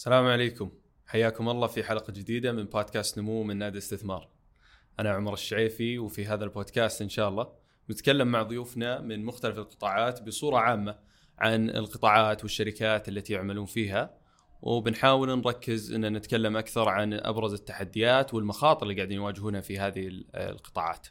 السلام 0.00 0.26
عليكم. 0.26 0.70
حياكم 1.06 1.48
الله 1.48 1.66
في 1.66 1.84
حلقة 1.84 2.12
جديدة 2.12 2.52
من 2.52 2.64
بودكاست 2.64 3.18
نمو 3.18 3.42
من 3.42 3.56
نادي 3.56 3.78
استثمار. 3.78 4.28
أنا 5.00 5.10
عمر 5.10 5.32
الشعيفي 5.32 5.98
وفي 5.98 6.26
هذا 6.26 6.44
البودكاست 6.44 7.02
إن 7.02 7.08
شاء 7.08 7.28
الله 7.28 7.52
نتكلم 7.90 8.28
مع 8.28 8.42
ضيوفنا 8.42 9.00
من 9.00 9.24
مختلف 9.24 9.58
القطاعات 9.58 10.22
بصورة 10.22 10.56
عامة 10.56 10.98
عن 11.38 11.70
القطاعات 11.70 12.42
والشركات 12.42 13.08
التي 13.08 13.32
يعملون 13.32 13.66
فيها 13.66 14.18
وبنحاول 14.62 15.38
نركز 15.38 15.92
إن 15.92 16.12
نتكلم 16.12 16.56
أكثر 16.56 16.88
عن 16.88 17.12
أبرز 17.12 17.52
التحديات 17.52 18.34
والمخاطر 18.34 18.82
اللي 18.82 18.94
قاعدين 18.94 19.16
يواجهونها 19.16 19.60
في 19.60 19.78
هذه 19.78 20.08
القطاعات. 20.34 21.06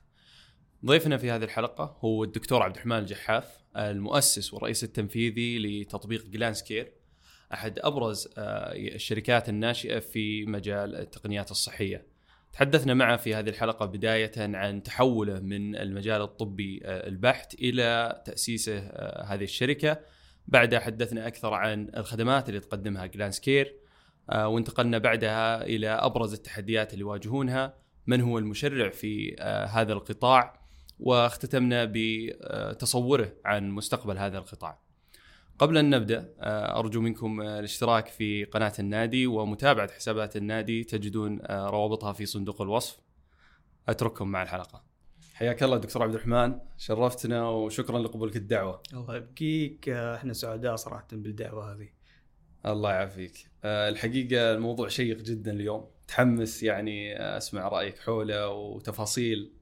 ضيفنا 0.85 1.17
في 1.17 1.31
هذه 1.31 1.43
الحلقة 1.43 1.97
هو 1.99 2.23
الدكتور 2.23 2.63
عبد 2.63 2.75
الرحمن 2.75 2.97
الجحاف 2.97 3.63
المؤسس 3.77 4.53
والرئيس 4.53 4.83
التنفيذي 4.83 5.59
لتطبيق 5.59 6.25
جلانسكير 6.25 6.98
أحد 7.53 7.79
أبرز 7.79 8.29
آه، 8.37 8.73
الشركات 8.75 9.49
الناشئة 9.49 9.99
في 9.99 10.45
مجال 10.45 10.95
التقنيات 10.95 11.51
الصحية. 11.51 12.05
تحدثنا 12.53 12.93
معه 12.93 13.17
في 13.17 13.35
هذه 13.35 13.49
الحلقة 13.49 13.85
بداية 13.85 14.31
عن 14.37 14.83
تحوله 14.83 15.39
من 15.39 15.75
المجال 15.75 16.21
الطبي 16.21 16.81
آه، 16.85 17.07
البحت 17.07 17.53
إلى 17.53 18.21
تأسيسه 18.25 18.77
آه، 18.77 19.23
هذه 19.23 19.43
الشركة. 19.43 19.99
بعدها 20.47 20.79
حدثنا 20.79 21.27
أكثر 21.27 21.53
عن 21.53 21.91
الخدمات 21.97 22.49
اللي 22.49 22.59
تقدمها 22.59 23.05
جلانسكير 23.05 23.75
وانتقلنا 24.33 24.97
بعدها 24.97 25.63
إلى 25.63 25.89
أبرز 25.89 26.33
التحديات 26.33 26.93
اللي 26.93 27.01
يواجهونها، 27.01 27.73
من 28.07 28.21
هو 28.21 28.37
المشرع 28.37 28.89
في 28.89 29.35
هذا 29.69 29.93
القطاع 29.93 30.61
واختتمنا 30.99 31.91
بتصوره 31.93 33.33
عن 33.45 33.69
مستقبل 33.69 34.17
هذا 34.17 34.37
القطاع. 34.37 34.79
قبل 35.59 35.77
أن 35.77 35.89
نبدأ 35.89 36.33
آه، 36.39 36.79
أرجو 36.79 37.01
منكم 37.01 37.41
آه، 37.41 37.59
الاشتراك 37.59 38.07
في 38.07 38.43
قناة 38.45 38.73
النادي 38.79 39.27
ومتابعة 39.27 39.91
حسابات 39.91 40.37
النادي 40.37 40.83
تجدون 40.83 41.39
آه، 41.41 41.69
روابطها 41.69 42.13
في 42.13 42.25
صندوق 42.25 42.61
الوصف. 42.61 42.99
أترككم 43.89 44.27
مع 44.27 44.43
الحلقة. 44.43 44.83
حياك 45.33 45.63
الله 45.63 45.77
دكتور 45.77 46.03
عبد 46.03 46.13
الرحمن 46.13 46.59
شرفتنا 46.77 47.49
وشكرا 47.49 47.99
لقبولك 47.99 48.35
الدعوة. 48.35 48.81
الله 48.93 49.15
يبقيك 49.15 49.89
إحنا 49.89 50.33
سعداء 50.33 50.75
صراحة 50.75 51.07
بالدعوة 51.11 51.73
هذه. 51.73 51.89
الله 52.65 52.91
يعافيك. 52.91 53.49
الحقيقة 53.65 54.53
الموضوع 54.53 54.87
شيق 54.87 55.17
جدا 55.17 55.51
اليوم، 55.51 55.87
تحمس 56.07 56.63
يعني 56.63 57.17
أسمع 57.37 57.67
رأيك 57.67 57.99
حوله 57.99 58.49
وتفاصيل 58.49 59.53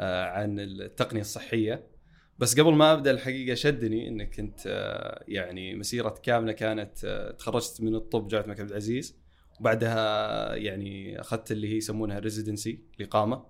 عن 0.00 0.60
التقنية 0.60 1.20
الصحية. 1.20 1.95
بس 2.38 2.60
قبل 2.60 2.74
ما 2.74 2.92
أبدأ 2.92 3.10
الحقيقة 3.10 3.54
شدني 3.54 4.08
إنك 4.08 4.38
أنت 4.38 4.60
آه، 4.66 5.24
يعني 5.28 5.74
مسيره 5.74 6.14
كاملة 6.22 6.52
كانت 6.52 7.04
آه، 7.04 7.30
تخرجت 7.30 7.80
من 7.80 7.94
الطب 7.94 8.28
جامعة 8.28 8.44
الملك 8.44 8.60
عبد 8.60 8.70
العزيز 8.70 9.16
وبعدها 9.60 10.54
يعني 10.54 11.20
أخذت 11.20 11.52
اللي 11.52 11.72
هي 11.72 11.76
يسمونها 11.76 12.18
ريزيدنسي 12.18 12.80
الإقامة 13.00 13.44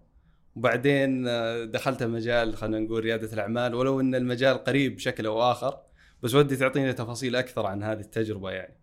وبعدين 0.56 1.28
آه، 1.28 1.64
دخلت 1.64 2.02
مجال 2.02 2.56
خلينا 2.56 2.78
نقول 2.78 3.04
ريادة 3.04 3.32
الأعمال 3.32 3.74
ولو 3.74 4.00
إن 4.00 4.14
المجال 4.14 4.64
قريب 4.64 4.96
بشكل 4.96 5.26
أو 5.26 5.42
آخر 5.42 5.80
بس 6.22 6.34
ودي 6.34 6.56
تعطينا 6.56 6.92
تفاصيل 6.92 7.36
أكثر 7.36 7.66
عن 7.66 7.82
هذه 7.82 8.00
التجربة 8.00 8.50
يعني. 8.50 8.76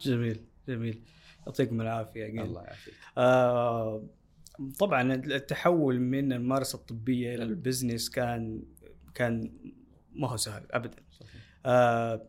جميل 0.00 0.40
جميل 0.68 1.02
يعطيكم 1.46 1.80
العافية 1.80 2.26
الله 2.26 2.62
يعافيك. 2.62 2.94
آه 3.18 4.08
طبعا 4.78 5.14
التحول 5.14 6.00
من 6.00 6.32
الممارسة 6.32 6.76
الطبية 6.76 7.34
إلى 7.34 7.42
البزنس 7.42 8.10
كان 8.10 8.62
كان 9.14 9.52
ما 10.12 10.28
هو 10.28 10.36
سهل 10.36 10.66
ابدا. 10.70 11.02
آه 11.66 12.28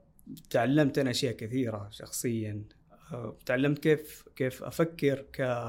تعلمت 0.50 0.98
أنا 0.98 1.10
أشياء 1.10 1.34
كثيرة 1.34 1.90
شخصيا. 1.92 2.64
آه 3.14 3.38
تعلمت 3.46 3.80
كيف 3.80 4.26
كيف 4.36 4.64
أفكر 4.64 5.26
ك 5.34 5.66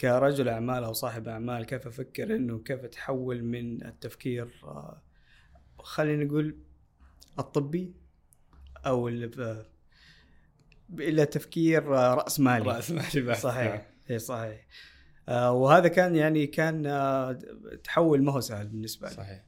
كرجل 0.00 0.48
أعمال 0.48 0.84
أو 0.84 0.92
صاحب 0.92 1.28
أعمال 1.28 1.66
كيف 1.66 1.86
أفكر 1.86 2.36
إنه 2.36 2.58
كيف 2.58 2.84
أتحول 2.84 3.44
من 3.44 3.86
التفكير 3.86 4.60
آه 4.64 5.02
خلينا 5.78 6.24
نقول 6.24 6.58
الطبي 7.38 7.94
أو 8.86 9.08
إلى 10.98 11.26
تفكير 11.26 11.84
رأس 11.86 12.40
مالي. 12.40 12.64
رأس 12.64 12.90
مالي 12.90 13.34
صحيح. 13.34 13.90
اي 14.10 14.18
صحيح. 14.18 14.66
آه 15.28 15.52
وهذا 15.52 15.88
كان 15.88 16.16
يعني 16.16 16.46
كان 16.46 16.86
آه 16.86 17.32
تحول 17.84 18.22
ما 18.22 18.32
هو 18.32 18.40
سهل 18.40 18.68
بالنسبة 18.68 19.08
لي. 19.08 19.14
صحيح. 19.14 19.44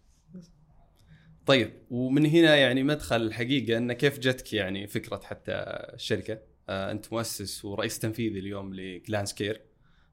طيب 1.47 1.73
ومن 1.91 2.27
هنا 2.27 2.57
يعني 2.57 2.83
مدخل 2.83 3.17
الحقيقة 3.17 3.79
انه 3.79 3.93
كيف 3.95 4.19
جتك 4.19 4.53
يعني 4.53 4.87
فكرة 4.87 5.21
حتى 5.25 5.53
الشركة؟ 5.95 6.39
آه 6.69 6.91
أنت 6.91 7.13
مؤسس 7.13 7.65
ورئيس 7.65 7.99
تنفيذي 7.99 8.39
اليوم 8.39 8.75
ل 8.75 8.84
Glance 8.84 9.35
Care 9.35 9.63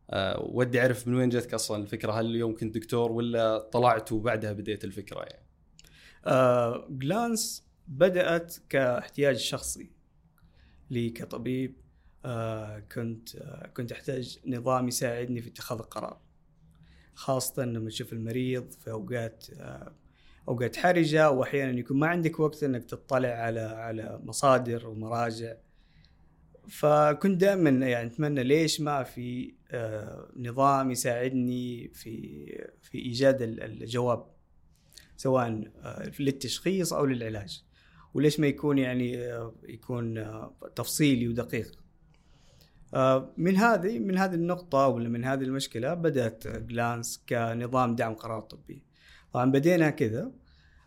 آه 0.09 0.41
ودي 0.53 0.81
أعرف 0.81 1.07
من 1.07 1.15
وين 1.15 1.29
جتك 1.29 1.53
أصلا 1.53 1.83
الفكرة 1.83 2.11
هل 2.11 2.25
اليوم 2.25 2.55
كنت 2.55 2.75
دكتور 2.75 3.11
ولا 3.11 3.57
طلعت 3.59 4.11
وبعدها 4.11 4.53
بديت 4.53 4.83
الفكرة 4.83 5.19
يعني؟ 5.19 5.45
آه 6.25 6.87
Glance 6.89 7.67
بدأت 7.87 8.55
كاحتياج 8.69 9.35
شخصي 9.37 9.89
لي 10.89 11.09
كطبيب. 11.09 11.75
آه 12.25 12.79
كنت 12.79 13.35
آه 13.35 13.67
كنت 13.67 13.91
أحتاج 13.91 14.39
نظام 14.45 14.87
يساعدني 14.87 15.41
في 15.41 15.49
اتخاذ 15.49 15.77
القرار 15.77 16.21
خاصة 17.13 17.65
لما 17.65 17.89
تشوف 17.89 18.13
المريض 18.13 18.71
في 18.71 18.91
أوقات 18.91 19.47
آه 19.59 19.91
أوقات 20.47 20.75
حرجة 20.75 21.31
واحيانا 21.31 21.79
يكون 21.79 21.99
ما 21.99 22.07
عندك 22.07 22.39
وقت 22.39 22.63
إنك 22.63 22.83
تطلع 22.83 23.29
على 23.29 23.59
على 23.59 24.19
مصادر 24.23 24.87
ومراجع. 24.87 25.53
فكنت 26.69 27.41
دائما 27.41 27.69
يعني 27.69 28.07
أتمنى 28.07 28.43
ليش 28.43 28.81
ما 28.81 29.03
في 29.03 29.53
آه، 29.71 30.31
نظام 30.37 30.91
يساعدني 30.91 31.91
في 31.93 32.45
في 32.81 32.97
إيجاد 32.97 33.41
الجواب 33.41 34.25
سواء 35.17 35.71
آه، 35.83 36.11
للتشخيص 36.19 36.93
أو 36.93 37.05
للعلاج. 37.05 37.63
وليش 38.13 38.39
ما 38.39 38.47
يكون 38.47 38.77
يعني 38.77 39.17
آه، 39.17 39.55
يكون 39.63 40.25
تفصيلي 40.75 41.27
ودقيق. 41.27 41.81
من 43.37 43.57
هذه 43.57 43.99
من 43.99 44.17
هذه 44.17 44.33
النقطة 44.33 44.87
ولا 44.87 45.09
من 45.09 45.23
هذه 45.23 45.43
المشكلة 45.43 45.93
بدأت 45.93 46.47
جلانس 46.47 47.23
كنظام 47.29 47.95
دعم 47.95 48.13
قرار 48.13 48.41
طبي. 48.41 48.90
طبعا 49.33 49.51
بدينا 49.51 49.89
كذا. 49.89 50.31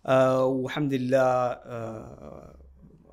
آه 0.07 0.45
والحمد 0.45 0.95
لله 0.95 1.19
آه 1.19 2.61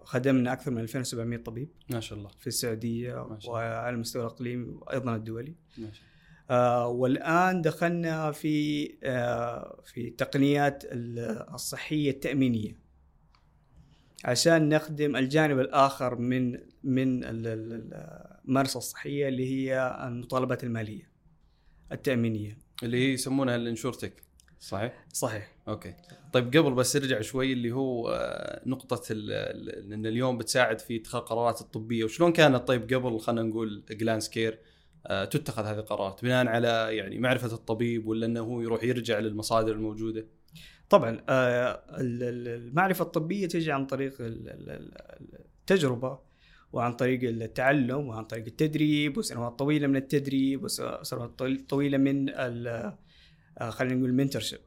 خدمنا 0.03 0.53
أكثر 0.53 0.72
من 0.72 0.81
2700 0.81 1.44
طبيب 1.44 1.69
ما 1.90 2.00
شاء 2.00 2.19
الله. 2.19 2.30
في 2.40 2.47
السعودية 2.47 3.28
وعلى 3.47 3.96
المستوى 3.96 4.22
الإقليمي 4.22 4.66
وأيضا 4.66 5.16
الدولي. 5.16 5.56
ما 5.78 5.91
شاء 5.91 6.03
الله. 6.03 6.12
آه 6.50 6.88
والآن 6.88 7.62
دخلنا 7.62 8.31
في 8.31 8.88
آه 9.03 9.81
في 9.86 10.08
التقنيات 10.08 10.84
الصحية 11.53 12.12
التأمينية. 12.12 12.81
عشان 14.25 14.70
نخدم 14.70 15.16
الجانب 15.16 15.59
الآخر 15.59 16.16
من 16.16 16.59
من 16.84 17.22
الممارسة 17.24 18.78
الصحية 18.78 19.28
اللي 19.28 19.46
هي 19.52 20.00
المطالبات 20.08 20.64
المالية 20.64 21.12
التأمينية. 21.91 22.58
اللي 22.84 22.97
هي 22.97 23.14
يسمونها 23.14 23.56
ال 23.56 23.62
InsurTech. 23.62 24.24
صحيح؟ 24.62 25.06
صحيح 25.14 25.52
أوكي 25.68 25.94
طيب 26.34 26.58
قبل 26.58 26.74
بس 26.74 26.96
أرجع 26.96 27.22
شوي 27.22 27.54
اللي 27.54 27.72
هو 27.72 28.10
آه، 28.10 28.62
نقطة 28.66 29.12
ان 29.12 30.06
اليوم 30.06 30.38
بتساعد 30.38 30.80
في 30.80 30.96
اتخاذ 30.96 31.22
قرارات 31.22 31.62
الطبية 31.62 32.04
وشلون 32.04 32.34
كانت 32.34 32.68
طيب 32.68 32.94
قبل 32.94 33.20
خلينا 33.20 33.44
نقول 33.44 33.84
Glance 33.92 34.30
Care 34.30 34.59
آه، 35.08 35.26
تتخذ 35.26 35.64
هذه 35.64 35.80
القرارات 35.80 36.24
بناء 36.24 36.48
على 36.48 36.88
يعني 36.92 37.20
معرفة 37.20 37.54
الطبيب 37.54 38.08
ولا 38.08 38.26
إنه 38.26 38.40
هو 38.40 38.62
يروح 38.62 38.84
يرجع 38.84 39.20
للمصادر 39.20 39.72
الموجودة؟ 39.72 40.26
طبعا 40.90 41.24
آه، 41.30 41.84
المعرفة 41.90 43.04
الطبية 43.04 43.48
تجي 43.48 43.72
عن 43.72 43.86
طريق 43.86 44.14
التجربة 45.70 46.20
وعن 46.74 46.94
طريق 46.94 47.24
التعلم 47.24 48.08
وعن 48.08 48.26
طريق 48.26 48.46
التدريب 48.46 49.18
وسنوات 49.18 49.59
طويلة 49.59 49.88
من 49.88 49.96
التدريب 49.96 50.64
وسنوات 50.64 51.44
طويلة 51.70 51.97
من 51.97 52.30
آه، 52.30 52.97
خلينا 53.69 53.96
نقول 53.96 54.13
mentorship 54.14 54.59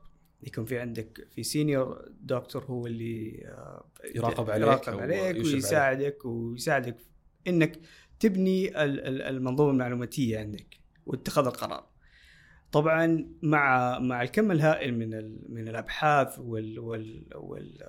يكون 0.42 0.64
في 0.64 0.78
عندك 0.78 1.28
في 1.30 1.42
senior 1.42 2.08
doctor 2.20 2.64
هو 2.64 2.86
اللي 2.86 3.44
آه، 3.46 3.84
يراقب 4.14 4.50
عليك 4.50 4.66
يراقب 4.66 4.98
عليك 4.98 5.36
ويساعدك 5.36 6.24
ويساعدك 6.24 6.96
إنك 7.46 7.80
تبني 8.20 8.82
المنظومة 9.28 9.70
المعلوماتية 9.70 10.38
عندك 10.38 10.78
واتخاذ 11.06 11.46
القرار. 11.46 11.86
طبعا 12.72 13.28
مع 13.42 13.98
مع 13.98 14.22
الكم 14.22 14.50
الهائل 14.50 14.98
من 14.98 15.38
من 15.52 15.68
الأبحاث 15.68 16.38
وال 16.38 16.78
وال 16.78 17.26
وال 17.34 17.88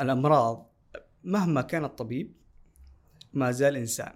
الأمراض 0.00 0.72
مهما 1.24 1.62
كان 1.62 1.84
الطبيب 1.84 2.32
ما 3.32 3.50
زال 3.50 3.76
إنسان 3.76 4.12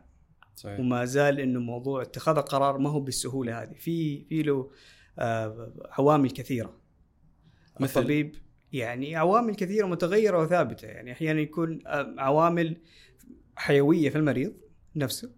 صحيح. 0.57 0.81
وما 0.81 1.05
زال 1.05 1.41
إنه 1.41 1.61
موضوع 1.61 2.03
اتخاذ 2.03 2.37
القرار 2.37 2.79
ما 2.79 2.91
هو 2.91 3.01
بالسهولة 3.01 3.63
هذه 3.63 3.75
في 3.75 4.25
في 4.25 4.43
له 4.43 4.53
آه، 4.55 4.71
عوامل 5.91 6.31
كثيرة. 6.31 6.81
مثل؟ 7.81 8.01
الطبيب 8.01 8.37
يعني 8.73 9.17
عوامل 9.17 9.55
كثيرة 9.55 9.87
متغيرة 9.87 10.43
وثابتة. 10.43 10.87
يعني 10.87 11.13
أحيانا 11.13 11.41
يكون 11.41 11.79
آه، 11.87 12.15
عوامل 12.19 12.77
حيوية 13.57 14.11
في 14.11 14.19
المريض 14.19 14.53
نفسه 14.97 15.33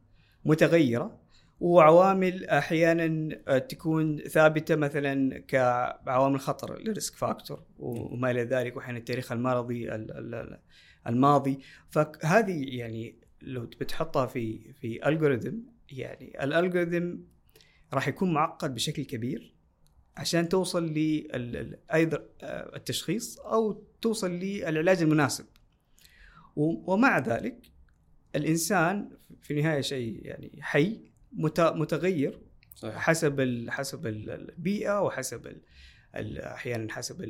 متغيرة 0.44 1.24
وعوامل 1.60 2.44
أحيانا 2.44 3.58
تكون 3.58 4.18
ثابتة 4.18 4.76
مثلا 4.76 5.38
كعوامل 5.38 6.40
خطر 6.40 6.76
ال 6.76 6.84
risk 6.84 7.14
factor 7.14 7.62
وما 7.78 8.30
إلى 8.30 8.42
ذلك 8.42 8.76
وأحيانا 8.76 8.98
التاريخ 8.98 9.32
المرضي 9.32 9.94
الماضي. 11.06 11.58
فهذه 11.90 12.76
يعني 12.76 13.18
لو 13.42 13.62
بتحطها 13.62 14.26
في 14.26 14.72
في 14.72 15.08
algorithm 15.08 15.56
يعني 15.90 16.44
ال 16.44 16.52
algorithm 16.52 17.16
راح 17.92 18.08
يكون 18.08 18.32
معقد 18.32 18.74
بشكل 18.74 19.04
كبير. 19.04 19.53
عشان 20.16 20.48
توصل 20.48 20.94
أيضا 21.94 22.24
التشخيص 22.42 23.38
أو 23.38 23.84
توصل 24.00 24.30
للعلاج 24.30 25.02
المناسب 25.02 25.44
ومع 26.56 27.18
ذلك 27.18 27.56
الإنسان 28.36 29.10
في 29.42 29.50
النهايه 29.50 29.80
شيء 29.80 30.20
يعني 30.22 30.58
حي 30.60 31.00
متغير 31.32 32.40
صحيح. 32.74 32.96
حسب 32.96 33.66
حسب 33.68 34.06
البيئة 34.06 35.02
وحسب 35.02 35.56
أحيانا 36.14 36.92
حسب 36.92 37.22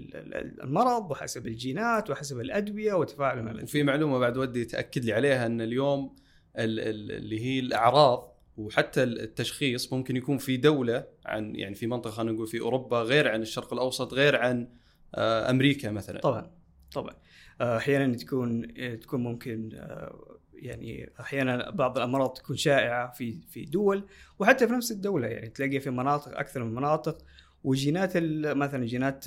المرض 0.63 1.11
وحسب 1.11 1.47
الجينات 1.47 2.11
وحسب 2.11 2.41
الأدوية 2.41 2.95
وتفاعل 2.95 3.43
مع 3.43 3.63
وفي 3.63 3.83
معلومة 3.83 4.19
بعد 4.19 4.37
ودي 4.37 4.65
تأكد 4.65 5.05
لي 5.05 5.13
عليها 5.13 5.47
أن 5.47 5.61
اليوم 5.61 6.17
اللي 6.57 7.41
هي 7.41 7.59
الأعراض 7.59 8.34
وحتى 8.57 9.03
التشخيص 9.03 9.93
ممكن 9.93 10.17
يكون 10.17 10.39
في 10.39 10.57
دولة 10.57 11.05
عن 11.27 11.57
يعني 11.57 11.75
في 11.75 11.87
منطقة 11.87 12.11
خلينا 12.11 12.33
نقول 12.33 12.47
في 12.47 12.61
أوروبا 12.61 13.03
غير 13.03 13.29
عن 13.29 13.43
الشرق 13.43 13.73
الأوسط 13.73 14.15
غير 14.15 14.37
عن 14.37 14.69
آه، 15.15 15.51
أمريكا 15.51 15.91
مثلا. 15.91 16.21
طبعا 16.21 16.51
طبعا. 16.93 17.15
آه، 17.61 17.77
أحيانا 17.77 18.17
تكون 18.17 18.75
تكون 19.01 19.23
ممكن 19.23 19.71
آه، 19.75 20.39
يعني 20.55 21.11
أحيانا 21.21 21.71
بعض 21.71 21.97
الأمراض 21.99 22.33
تكون 22.33 22.57
شائعة 22.57 23.13
في 23.13 23.41
في 23.51 23.65
دول 23.65 24.05
وحتى 24.39 24.67
في 24.67 24.73
نفس 24.73 24.93
الدولة 24.93 25.27
يعني 25.27 25.49
تلاقيها 25.49 25.81
في 25.81 25.91
مناطق 25.91 26.39
أكثر 26.39 26.65
من 26.65 26.75
مناطق. 26.75 27.19
وجينات 27.65 28.13
مثلا 28.57 28.85
جينات 28.85 29.25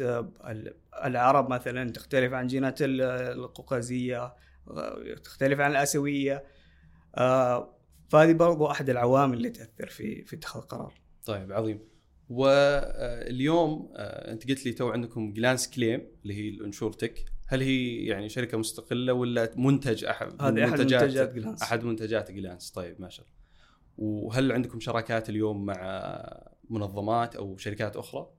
العرب 1.06 1.50
مثلا 1.50 1.92
تختلف 1.92 2.34
عن 2.34 2.48
جينات 2.48 2.78
القوقازية 2.82 4.34
تختلف 5.24 5.60
عن 5.60 5.72
الآسيوية. 5.72 6.44
فهذه 8.10 8.34
برضو 8.34 8.72
أحد 8.72 8.90
العوامل 8.90 9.38
اللي 9.38 9.50
تأثر 9.50 9.88
في 9.88 10.24
في 10.26 10.36
اتخاذ 10.36 10.62
القرار. 10.62 10.94
طيب 11.26 11.52
عظيم. 11.52 11.80
واليوم 12.30 13.92
آه، 13.96 14.32
أنت 14.32 14.50
قلت 14.50 14.66
لي 14.66 14.72
تو 14.72 14.90
عندكم 14.90 15.34
Glance 15.34 15.70
Claim 15.70 16.08
اللي 16.24 16.34
هي 16.34 16.50
ال 16.50 16.57
InsurTech. 16.57 17.26
هل 17.48 17.62
هي 17.62 18.06
يعني 18.06 18.30
شركة 18.30 18.58
مستقلة 18.58 19.14
ولا 19.14 19.52
منتج 19.56 20.06
احد 20.06 20.42
هذه 20.42 20.66
أحد 20.66 20.80
منتجات 20.80 21.34
Glance. 21.34 21.62
أحد 21.62 21.84
منتجات 21.84 22.32
Glance. 22.32 22.72
طيب 22.72 23.02
ما 23.02 23.10
شاء 23.10 23.26
الله. 23.26 23.38
وهل 23.98 24.52
عندكم 24.52 24.80
شراكات 24.80 25.30
اليوم 25.30 25.66
مع 25.66 25.78
منظمات 26.70 27.36
أو 27.36 27.58
شركات 27.58 27.96
أخرى؟ 27.96 28.30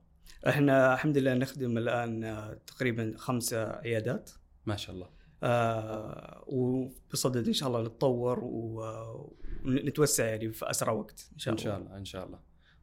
إحنا 0.48 0.94
الحمد 0.94 1.18
لله 1.18 1.34
نخدم 1.34 1.78
الآن 1.78 2.24
آه، 2.24 2.58
تقريبا 2.66 3.14
خمسة 3.16 3.70
عيادات. 3.70 4.30
ما 4.66 4.76
شاء 4.76 4.94
الله. 4.94 5.17
آه 5.42 6.44
وبصدد 6.46 7.46
إن 7.46 7.52
شاء 7.52 7.68
الله 7.68 7.82
نتطور 7.82 8.38
ونتوسع 9.64 10.24
يعني 10.24 10.52
في 10.52 10.70
أسرع 10.70 10.92
وقت 10.92 11.30
إن 11.32 11.38
شاء 11.38 11.54
الله 11.54 11.62
إن 11.62 11.64
شاء 11.64 11.78
الله. 11.78 11.96
إن 11.96 12.04
شاء 12.04 12.26
الله. 12.26 12.38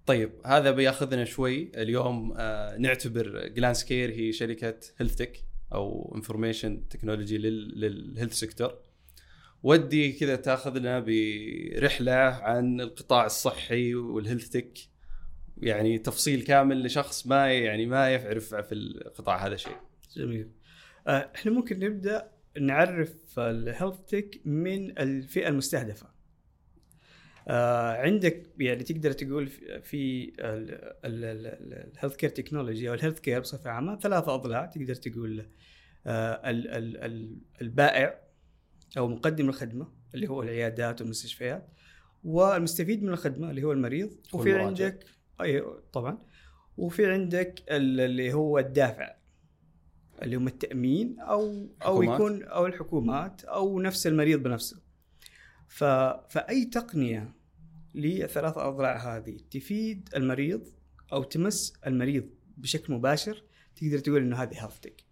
طيب 0.06 0.32
هذا 0.46 0.72
بياخذنا 0.72 1.26
شوي. 1.26 1.72
اليوم 1.76 2.34
آه 2.38 2.78
نعتبر 2.78 3.48
Glance 3.48 3.84
Care 3.84 4.12
هي 4.12 4.32
شركة 4.32 4.80
health 4.98 5.16
tech 5.16 5.46
أو 5.74 6.14
information 6.16 6.88
technology 6.88 7.38
لل 7.38 7.62
health 7.62 8.34
sector 8.34 8.78
ودي 9.64 10.12
كذا 10.12 10.36
تاخذنا 10.36 11.00
برحلة 11.00 12.14
عن 12.14 12.82
القطاع 12.82 13.26
الصحي 13.26 13.96
وال 13.96 14.09
health 14.09 14.50
tech 14.50 14.78
يعني 15.58 15.98
تفصيل 15.98 16.42
كامل 16.44 16.86
لشخص 16.86 17.28
ما 17.28 17.54
يعني 17.54 17.86
ما 17.86 18.10
يعرف 18.10 18.56
في 18.56 18.76
القطاع 18.76 19.48
هذا 19.48 19.56
شيء. 19.56 19.78
جميل. 20.16 20.52
آه، 21.08 21.32
إحنا 21.36 21.52
ممكن 21.52 21.80
نبدأ 21.80 22.32
نعرف 22.62 23.40
ال 23.40 23.48
health 23.48 24.00
tech 24.00 24.42
من 24.46 24.98
الفئة 25.00 25.48
المستهدفة. 25.48 26.16
آه 27.48 27.94
عندك 28.02 28.44
يعني 28.60 28.84
تقدر 28.84 29.12
تقول 29.12 29.48
في 29.84 30.32
ال 31.06 32.16
healthcare 32.16 32.30
technology 32.30 32.90
أو 32.90 32.94
ال 32.94 33.20
healthcare 33.20 33.40
بصفة 33.40 33.70
عامة 33.70 34.00
ثلاثة 34.00 34.36
أضلاع 34.36 34.66
تقدر 34.66 34.96
تقول 34.96 35.46
آه 36.08 36.42
البائع 37.62 38.20
أو 38.98 39.08
مقدم 39.08 39.50
الخدمة 39.50 39.88
اللي 40.16 40.28
هو 40.28 40.44
العيادات 40.44 41.02
والمستشفيات 41.02 41.68
والمستفيد 42.24 43.04
من 43.04 43.10
الخدمة 43.10 43.50
اللي 43.50 43.64
هو 43.64 43.72
المريض 43.72 44.18
وفي 44.34 44.50
عندك 44.68 45.06
اي 45.42 45.64
طبعا. 45.94 46.18
وفي 46.78 47.12
عندك 47.12 47.64
اللي 47.70 48.34
هو 48.34 48.60
الدافع. 48.60 49.16
اللي 50.22 50.36
هم 50.36 50.48
التأمين 50.48 51.20
أو 51.20 51.68
أو 51.86 52.04
يكون 52.04 52.44
أو 52.44 52.66
الحكومات 52.66 53.44
أو 53.44 53.80
نفس 53.80 54.08
المريض 54.08 54.44
بنفسه. 54.44 54.82
ف 55.68 55.84
فأي 56.30 56.66
تقنية 56.66 57.34
للثلاث 57.96 58.58
أضلاع 58.58 59.18
هذه 59.18 59.38
تفيد 59.52 60.10
المريض 60.16 60.68
أو 61.14 61.24
تمس 61.24 61.74
المريض 61.88 62.30
بشكل 62.58 62.94
مباشر 62.94 63.44
تقدر 63.76 64.00
تقول 64.00 64.22
إنه 64.22 64.36
هذه 64.36 64.64
health 64.64 64.80
tech 64.80 65.06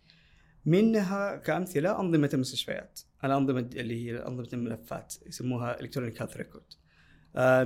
منها 0.65 1.35
كأمثلة 1.35 1.99
أنظمة 1.99 2.29
المستشفيات. 2.33 2.99
الأنظمة 3.23 3.59
اللي 3.59 4.05
هي 4.05 4.17
أنظمة 4.27 4.49
الملفات 4.53 5.13
يسموها 5.25 5.79
electronic 5.79 6.21
health 6.21 6.37
record 6.37 6.73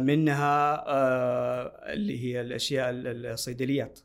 منها 0.01 0.84
آه، 0.88 1.94
اللي 1.94 2.24
هي 2.24 2.42
الأشياء 2.42 2.89
الصيدليات. 2.92 4.00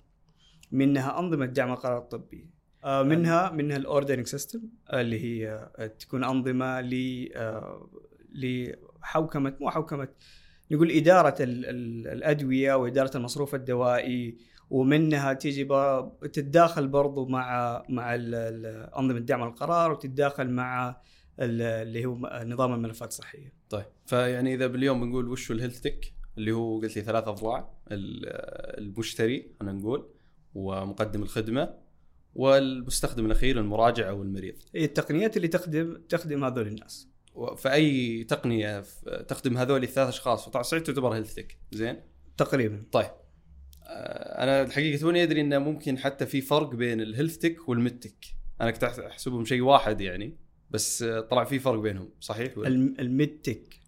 منها 0.72 1.18
أنظمة 1.18 1.46
دعم 1.46 1.72
القرار 1.72 1.98
الطبي. 1.98 2.50
منها 2.84 3.50
منها 3.50 3.76
ال 3.76 3.82
ordering 3.82 4.26
system 4.26 4.60
اللي 4.92 5.24
هي 5.24 5.70
تكون 5.98 6.24
أنظمة 6.24 6.80
ل 6.80 7.28
آه، 7.36 7.90
لحوكمه 8.34 9.56
مو 9.60 9.70
حوكمة 9.70 10.08
نقول 10.70 10.90
إدارة 10.90 11.36
الأدوية 11.40 12.74
واداره 12.74 13.16
المصروف 13.16 13.54
الدوائي 13.54 14.38
ومنها 14.70 15.32
تيجي 15.32 15.68
تتداخل 16.22 16.88
برضو 16.88 17.26
مع 17.26 17.82
مع 17.88 18.14
أنظمة 18.98 19.18
دعم 19.18 19.42
القرار 19.42 19.92
وتتداخل 19.92 20.50
مع 20.50 21.00
اللي 21.40 22.04
هو 22.06 22.42
نظام 22.46 22.74
الملفات 22.74 23.08
الصحية. 23.08 23.52
طيب 23.70 23.84
فيعني 24.06 24.54
إذا 24.54 24.66
باليوم 24.66 25.00
بنقول 25.00 25.28
وش 25.28 25.50
ال 25.50 25.54
health 25.54 25.80
tech 25.80 26.12
اللي 26.38 26.52
هو 26.52 26.80
قلت 26.80 26.96
لي 26.96 27.02
ثلاث 27.02 27.28
اضلاع 27.28 27.70
المشتري 27.90 29.52
خلينا 29.60 29.78
نقول 29.78 30.08
ومقدم 30.54 31.22
الخدمة 31.22 31.81
والمستخدم 32.34 33.26
الأخير 33.26 33.58
المراجع 33.58 34.08
أو 34.08 34.22
المريض. 34.22 34.54
هي 34.74 34.84
التقنيات 34.84 35.36
اللي 35.36 35.48
تخدم 35.48 35.96
تخدم 36.08 36.44
هذول 36.44 36.66
الناس. 36.66 37.08
فأي 37.56 38.24
تقنية 38.24 38.84
تخدم 39.28 39.56
هذول 39.56 39.82
الثلاث 39.82 40.08
أشخاص 40.08 40.48
وطبعا 40.48 40.62
تعتبر 40.62 41.14
health 41.14 41.34
tech 41.34 41.58
زين؟ 41.72 42.00
تقريبا. 42.36 42.84
طيب 42.92 43.10
آه، 43.86 44.42
أنا 44.42 44.62
الحقيقة 44.62 45.00
توني 45.00 45.22
أدري 45.22 45.40
إنه 45.40 45.58
ممكن 45.58 45.98
حتى 45.98 46.26
في 46.26 46.40
فرق 46.40 46.74
بين 46.74 47.00
ال 47.00 47.05
health 47.05 47.36
tech 47.36 47.68
وال 47.68 47.81
medtech 47.81 48.24
أنا 48.60 48.70
كنت 48.70 48.84
أحسبهم 48.84 49.44
شيء 49.44 49.60
واحد 49.60 50.00
يعني 50.00 50.36
بس 50.70 51.04
طلع 51.30 51.44
في 51.44 51.58
فرق 51.58 51.80
بينهم 51.80 52.10
صحيح 52.20 52.58
ولا؟ 52.58 52.68
ال 52.98 53.08
medtech 53.08 53.80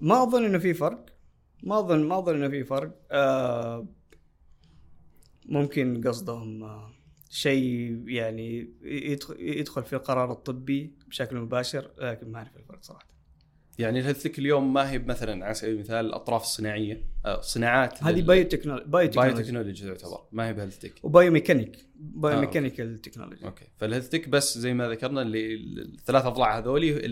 ما 0.00 0.22
أظن 0.22 0.44
إنه 0.44 0.58
في 0.58 0.74
فرق 0.74 1.06
ما 1.62 1.78
اظن 1.78 2.04
ما 2.04 2.18
أظن 2.18 2.34
إنه 2.34 2.48
في 2.48 2.64
فرق 2.64 3.00
آه 3.10 3.86
ممكن 5.46 6.08
قصدهم 6.08 6.64
آه 6.64 6.97
شيء 7.28 8.02
يعني 8.06 8.70
يدخل 9.38 9.84
في 9.84 9.92
القرار 9.92 10.32
الطبي 10.32 10.92
بشكل 11.08 11.36
مباشر 11.36 11.90
لكن 11.98 12.32
ما 12.32 12.38
أعرف 12.38 12.56
الفرق 12.56 12.82
صراحة. 12.82 13.08
يعني 13.78 14.00
ال 14.00 14.05
health 14.05 14.38
اليوم 14.38 14.72
ما 14.72 14.90
هي 14.90 14.98
مثلا 14.98 15.44
على 15.44 15.54
سبيل 15.54 15.74
المثال 15.74 16.06
الأطراف 16.06 16.42
الصناعية؟ 16.42 17.02
آه، 17.26 17.40
صناعات 17.40 18.02
هذه 18.02 18.22
biotechnology 18.22 18.90
biotechnology 18.90 19.86
تعتبر. 19.86 20.24
ما 20.32 20.48
هي 20.48 20.52
ب 20.52 20.56
health 20.56 20.78
tech 20.78 20.92
و 21.02 21.32
biomechanic 21.32 21.78
biomechanical 21.94 22.98
technology 22.98 23.44
okay. 23.44 23.64
فال 23.76 23.84
health 23.84 24.08
tech 24.08 24.28
بس 24.28 24.58
زي 24.58 24.74
ما 24.74 24.88
ذكرنا 24.88 25.22
اللي 25.22 25.54
الثلاث 25.94 26.26
أضلاع 26.26 26.58
هذولي 26.58 27.06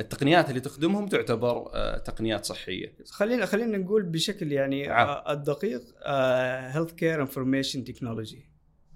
التقنيات 0.00 0.48
اللي 0.48 0.60
تخدمهم 0.60 1.06
تعتبر 1.06 1.70
آه، 1.74 1.98
تقنيات 1.98 2.44
صحية. 2.44 2.94
خلينا 3.10 3.46
خلينا 3.46 3.78
نقول 3.78 4.02
بشكل 4.02 4.52
يعني 4.52 4.88
عم. 4.88 5.22
الدقيق 5.28 5.82
healthcare 6.74 7.22
information 7.22 7.84
technology 7.84 8.48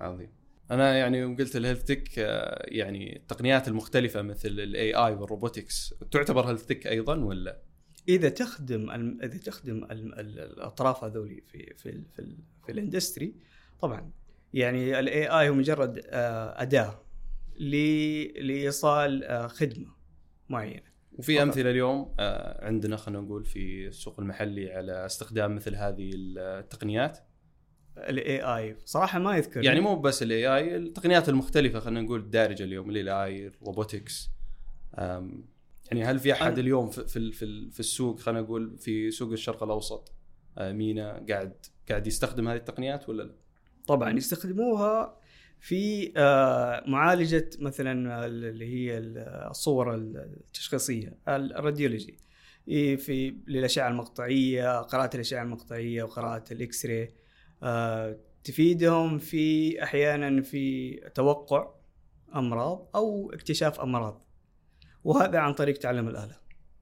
عظيم 0.03 0.31
أنا 0.71 0.97
يعني 0.97 1.19
يوم 1.19 1.37
قلت 1.37 1.57
ال 1.57 1.61
health 1.61 1.85
tech 1.85 2.19
آه، 2.19 2.65
يعني 2.69 3.17
التقنيات 3.17 3.69
المختلفة 3.69 4.23
مثل 4.23 4.49
ال 4.49 4.95
AI 4.95 5.15
وال 5.15 5.31
robotics 5.31 5.95
تعتبر 6.11 6.49
health 6.49 6.65
tech 6.65 6.87
أيضا 6.87 7.17
ولا؟ 7.17 7.63
إذا 8.09 8.29
تخدم 8.29 8.91
إذا 9.23 9.39
تخدم 9.39 9.85
الأطراف 9.85 11.05
هذولي 11.05 11.43
في 11.47 11.75
في 11.77 12.05
في, 12.17 12.37
في 12.67 12.73
ال 12.73 12.80
industry 12.80 13.35
طبعا 13.81 14.11
يعني 14.55 14.99
ال 14.99 15.27
AI 15.27 15.49
هو 15.49 15.55
مجرد 15.55 16.03
آه، 16.07 16.63
أداة 16.63 17.03
لإيصال 17.61 19.25
آه، 19.25 19.47
خدمة 19.47 19.93
معينة 20.49 20.93
وفي 21.13 21.35
فقط. 21.37 21.43
أمثلة 21.43 21.71
اليوم 21.71 22.15
عندنا 22.59 22.97
خلينا 22.97 23.21
نقول 23.21 23.45
في 23.45 23.87
السوق 23.87 24.21
المحلي 24.21 24.73
على 24.73 25.07
استخدام 25.07 25.55
مثل 25.55 25.75
هذه 25.75 26.11
التقنيات 26.15 27.19
ال 27.97 28.41
AI 28.41 28.77
صراحة 28.85 29.19
ما 29.19 29.37
يذكر 29.37 29.65
يعني 29.65 29.81
مو 29.81 29.97
بس 29.97 30.23
ال 30.23 30.47
AI 30.47 30.77
التقنيات 30.77 31.29
المختلفة 31.29 31.81
خلينا 31.81 32.01
نقول 32.01 32.21
الدارجة 32.21 32.65
اليوم 32.65 32.91
ال 32.91 33.11
AI 33.25 33.47
ال 33.47 33.55
robotics. 33.55 34.31
يعني 35.93 36.05
هل 36.05 36.19
في 36.19 36.33
أحد 36.33 36.59
اليوم 36.59 36.91
في 36.91 37.07
في 37.07 37.33
في, 37.33 37.71
في 37.71 37.81
السوق 37.81 38.21
خلينا 38.21 38.41
نقول 38.41 38.79
في 38.79 39.11
سوق 39.11 39.33
الشرق 39.33 39.63
الأوسط 39.63 40.13
آه، 40.59 40.73
MENA 40.73 41.27
قاعد 41.29 41.53
قاعد 41.89 42.07
يستخدم 42.07 42.49
هذه 42.49 42.57
التقنيات 42.57 43.09
ولا 43.09 43.23
لا؟ 43.23 43.35
طبعا 43.87 44.17
يستخدموها 44.17 45.19
في 45.61 46.13
آه، 46.17 46.85
معالجة 46.87 47.51
مثلا 47.59 48.27
اللي 48.27 48.67
هي 48.67 48.99
الصور 48.99 49.95
التشخيصية 49.95 51.19
ال 51.29 51.37
radiology. 51.37 52.19
إيه، 52.69 52.97
في 52.97 53.37
للأشعة 53.47 53.89
المقطعية 53.89 54.81
قراءة 54.81 55.15
الأشعة 55.15 55.43
المقطعية 55.43 56.03
وقراءة 56.03 56.45
ال 56.53 56.87
X-ray 56.87 57.15
تفيدهم 58.45 59.19
في 59.19 59.83
أحيانا 59.83 60.43
في 60.43 60.95
توقع 61.15 61.75
أمراض 62.35 62.91
أو 62.95 63.31
اكتشاف 63.33 63.81
أمراض. 63.81 64.25
وهذا 65.05 65.39
عن 65.39 65.53
طريق 65.53 65.79
تعلم 65.79 66.09
الآلة. 66.09 66.37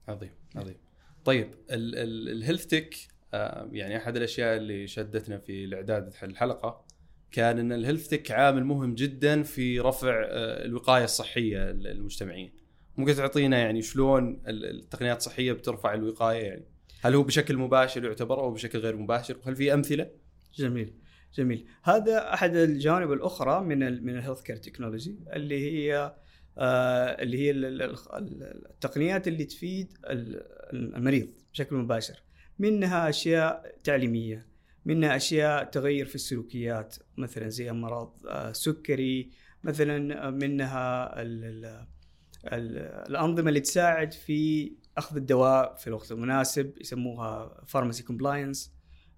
عظيم 0.08 0.30
عظيم. 0.56 0.76
طيب 1.24 1.50
ال 1.70 1.84
health 1.84 2.66
tech 2.66 2.94
يعني 3.72 3.96
أحد 3.96 4.16
الأشياء 4.16 4.56
اللي 4.56 4.86
شدتنا 4.86 5.38
في 5.38 5.64
الإعداد 5.64 6.12
الحلقة 6.22 6.84
كان 7.32 7.58
إن 7.58 7.72
ال 7.72 7.77
health 7.77 8.08
tech 8.08 8.30
عامل 8.30 8.64
مهم 8.64 8.94
جدا 8.94 9.42
في 9.42 9.80
رفع 9.80 10.22
آه، 10.24 10.64
الوقاية 10.64 11.04
الصحية 11.04 11.58
للمجتمعين. 11.58 12.52
ممكن 12.96 13.14
تعطينا 13.14 13.58
يعني 13.58 13.82
شلون 13.82 14.42
ال- 14.46 14.64
التقنيات 14.64 15.16
الصحية 15.16 15.52
بترفع 15.52 15.94
الوقاية 15.94 16.42
يعني؟ 16.42 16.64
هل 17.02 17.14
هو 17.14 17.22
بشكل 17.22 17.56
مباشر 17.56 18.04
يعتبر 18.04 18.40
أو 18.40 18.50
بشكل 18.50 18.78
غير 18.78 18.96
مباشر؟ 18.96 19.36
وهل 19.38 19.56
في 19.56 19.74
أمثلة؟ 19.74 20.10
جميل 20.54 20.94
جميل. 21.34 21.66
هذا 21.82 22.34
أحد 22.34 22.56
الجوانب 22.56 23.12
الأخرى 23.12 23.64
من 23.64 23.82
ال 23.82 24.04
من 24.06 24.16
ال 24.18 24.42
healthcare 24.42 24.56
technology 24.56 25.18
اللي 25.32 25.58
هي 25.70 26.14
آه 26.58 27.22
اللي 27.22 27.38
هي 27.38 27.50
ال- 27.50 27.64
ال- 27.64 27.82
ال- 27.82 28.66
التقنيات 28.70 29.28
اللي 29.28 29.44
تفيد 29.44 29.92
ال- 30.04 30.42
المريض 30.96 31.28
بشكل 31.52 31.76
مباشر. 31.76 32.22
منها 32.58 33.08
أشياء 33.08 33.78
تعليمية 33.84 34.46
منها 34.84 35.16
أشياء 35.16 35.64
تغير 35.64 36.06
في 36.06 36.14
السلوكيات 36.14 36.96
مثلا 37.16 37.48
زي 37.48 37.70
أمراض 37.70 38.20
آه، 38.28 38.52
سكري 38.52 39.30
مثلا 39.64 40.30
منها 40.30 41.22
ال 41.22 41.44
ال 41.44 41.64
ال 42.44 42.78
الأنظمة 43.10 43.48
اللي 43.48 43.60
تساعد 43.60 44.12
في 44.12 44.72
أخذ 44.98 45.16
الدواء 45.16 45.74
في 45.74 45.86
الوقت 45.86 46.12
المناسب 46.12 46.72
يسموها 46.80 47.64
pharmacy 47.66 48.02
compliance 48.02 48.72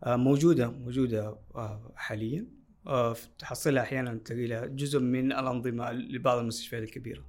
موجودة 0.06 0.70
موجودة 0.70 1.38
آه، 1.54 1.92
حاليا 1.96 2.46
آه، 2.86 3.16
تحصلها 3.38 3.82
أحيانا 3.82 4.14
تلاقي 4.24 4.46
لها 4.46 4.66
جزء 4.66 5.00
من 5.00 5.32
الأنظمة 5.32 5.92
لبعض 5.92 6.38
المستشفيات 6.38 6.82
الكبيرة 6.82 7.24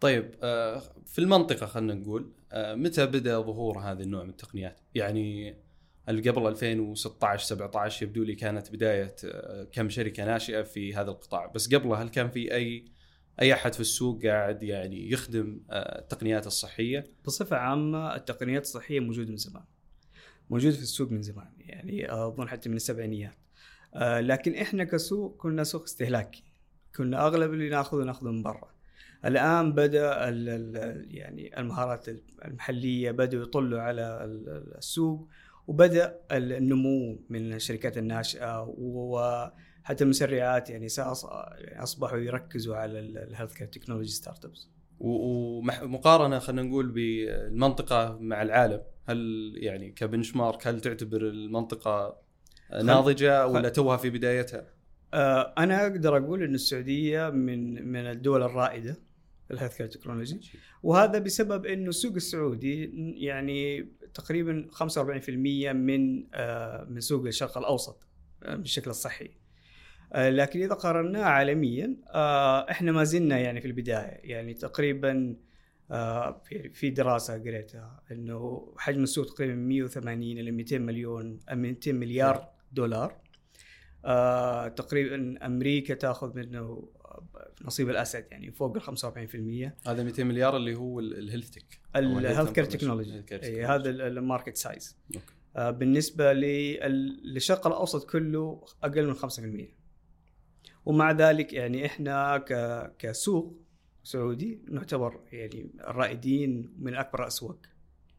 طيب 0.00 0.34
آه، 0.42 0.82
في 1.06 1.18
المنطقة 1.18 1.66
خلينا 1.66 1.94
نقول 1.94 2.32
آه، 2.52 2.74
متى 2.74 3.06
بدأ 3.06 3.40
ظهور 3.40 3.78
هذا 3.78 4.02
النوع 4.02 4.24
من 4.24 4.30
التقنيات؟ 4.30 4.80
يعني 4.94 5.56
قبل 6.08 6.46
2016 6.46 7.46
17 7.46 8.02
يبدو 8.02 8.22
لي 8.22 8.34
كانت 8.34 8.72
بداية 8.72 9.16
آه، 9.24 9.64
كم 9.72 9.88
شركة 9.88 10.24
ناشئة 10.24 10.62
في 10.62 10.94
هذا 10.94 11.10
القطاع، 11.10 11.46
بس 11.46 11.74
قبلها 11.74 12.02
هل 12.02 12.08
كان 12.08 12.30
في 12.30 12.54
أي 12.54 12.84
أي 13.42 13.52
أحد 13.52 13.72
في 13.72 13.80
السوق 13.80 14.26
قاعد 14.26 14.62
يعني 14.62 15.10
يخدم 15.10 15.60
آه، 15.70 15.98
التقنيات 15.98 16.46
الصحية؟ 16.46 17.04
بصفة 17.24 17.56
عامة 17.56 18.16
التقنيات 18.16 18.62
الصحية 18.62 19.00
موجودة 19.00 19.30
من 19.30 19.36
زمان 19.36 19.64
موجود 20.52 20.72
في 20.72 20.82
السوق 20.82 21.10
من 21.10 21.22
زمان 21.22 21.48
يعني 21.58 22.12
أظن 22.12 22.48
حتى 22.48 22.68
من 22.68 22.76
السبعينيات. 22.76 23.34
آه، 23.94 24.20
لكن 24.20 24.54
إحنا 24.54 24.84
كسوق 24.84 25.36
كنا 25.36 25.64
سوق 25.64 25.82
استهلاكي. 25.82 26.44
كنا 26.96 27.26
أغلب 27.26 27.52
اللي 27.52 27.68
نأخذه 27.68 28.04
نأخذه 28.04 28.30
من 28.30 28.42
برا. 28.42 28.72
الآن 29.24 29.72
بدأ 29.72 30.28
ال 30.28 30.48
ال 30.48 31.06
يعني 31.14 31.60
المهارات 31.60 32.06
المحلية 32.44 33.10
بدأوا 33.10 33.42
يطلوا 33.42 33.80
على 33.80 34.24
ال- 34.24 34.48
ال- 34.48 34.76
السوق 34.76 35.28
وبدأ 35.66 36.18
ال- 36.32 36.52
النمو 36.52 37.18
من 37.30 37.52
الشركات 37.52 37.98
الناشئة 37.98 38.74
وحتى 38.78 40.04
المسرعات 40.04 40.70
يعني 40.70 40.88
يعني 40.98 41.82
أصبحوا 41.82 42.18
يركزوا 42.18 42.76
على 42.76 42.98
الهيلث 42.98 43.54
كير 43.54 43.66
تكنولوجي 43.66 44.12
ستارت 44.12 44.44
ابس 44.44 44.68
ومقارنة 45.00 46.38
خلينا 46.38 46.62
نقول 46.62 46.88
بالمنطقة 46.88 48.18
مع 48.20 48.42
العالم، 48.42 48.82
هل 49.08 49.52
يعني 49.56 49.90
ك 49.90 50.36
benchmark 50.36 50.66
هل 50.66 50.80
تعتبر 50.80 51.22
المنطقة 51.22 52.22
ناضجة 52.82 53.46
ولا 53.46 53.68
توها 53.68 53.96
في 53.96 54.10
بدايتها؟ 54.10 54.66
آه، 55.14 55.54
أنا 55.58 55.82
أقدر 55.82 56.16
أقول 56.16 56.42
إن 56.42 56.54
السعودية 56.54 57.30
من 57.30 57.88
من 57.88 58.06
الدول 58.06 58.42
الرائدة 58.42 58.96
في 59.48 59.54
ال 59.54 59.76
healthcare 59.76 59.86
technology. 59.86 60.40
وهذا 60.82 61.18
بسبب 61.18 61.66
إنه 61.66 61.88
السوق 61.88 62.14
السعودي 62.14 62.92
يعني 63.26 63.88
تقريبا 64.14 64.68
45% 64.70 65.72
من 65.72 66.26
آه، 66.34 66.84
من 66.90 67.00
سوق 67.00 67.26
الشرق 67.26 67.58
الأوسط 67.58 68.06
آه، 68.42 68.54
بالشكل 68.54 68.90
الصحي. 68.90 69.30
لكن 70.16 70.62
إذا 70.62 70.74
قارناه 70.74 71.24
عالميا 71.24 71.96
إحنا 72.70 72.92
ما 72.92 73.04
زلنا 73.04 73.38
يعني 73.38 73.60
في 73.60 73.66
البداية. 73.66 74.20
يعني 74.22 74.54
تقريبا 74.54 75.36
في- 76.72 76.90
دراسة 76.90 77.38
قريتها 77.38 78.02
إنه 78.12 78.72
حجم 78.78 79.02
السوق 79.02 79.26
تقريبا 79.26 79.54
180 79.54 80.38
إلى 80.38 80.50
200 80.50 80.78
مليون 80.78 81.38
200 81.52 81.92
مليار 81.92 82.48
دولار. 82.72 83.16
آه، 84.04 84.68
تقريبا 84.68 85.46
أمريكا 85.46 85.94
تأخذ 85.94 86.36
منه 86.36 86.88
نصيب 87.64 87.90
الأسد 87.90 88.26
يعني 88.30 88.52
فوق 88.52 88.76
ال 88.76 88.82
45% 88.82 89.74
هذا 89.86 90.02
200 90.02 90.24
مليار 90.24 90.56
اللي 90.56 90.74
هو 90.74 91.00
ال 91.00 91.07
health 91.07 91.50
tech 91.50 91.74
ال 91.74 91.80
healthcare 92.18 92.64
technology 92.64 93.10
هذا 93.66 93.90
ال 93.90 93.99
market 93.99 94.56
size. 94.56 94.96
آه، 95.56 95.70
بالنسبة 95.70 96.32
لل- 96.32 97.20
للشرق 97.34 97.66
الأوسط 97.66 98.10
كله 98.10 98.64
أقل 98.82 99.06
من 99.06 99.14
5% 99.14 99.76
ومع 100.84 101.10
ذلك 101.12 101.52
يعني 101.52 101.86
إحنا 101.86 102.38
كسوق 102.98 103.56
سعودي 104.02 104.58
نعتبر 104.68 105.20
يعني 105.32 105.70
الرائدين 105.80 106.74
من 106.78 106.94
أكبر 106.94 107.22
الاسواق 107.22 107.58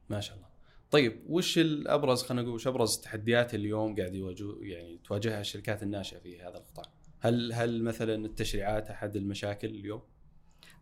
ما 0.10 0.20
شاء 0.20 0.36
الله. 0.36 0.48
طيب 0.92 1.24
وش 1.30 1.58
الأبرز 1.58 2.24
خلينا 2.24 2.42
نقول 2.42 2.56
وش 2.56 2.68
أبرز 2.68 2.96
التحديات 2.96 3.56
اليوم 3.56 3.96
قاعد 3.96 4.16
يواجه 4.16 4.46
يعني 4.62 5.00
تواجهها 5.04 5.42
الشركات 5.42 5.84
الناشئة 5.84 6.20
في 6.20 6.42
هذا 6.42 6.58
القطاع؟ 6.58 6.86
هل 7.20 7.54
هل 7.54 7.84
مثلا 7.84 8.26
التشريعات 8.26 8.90
أحد 8.90 9.16
المشاكل 9.16 9.68
اليوم؟ 9.68 10.02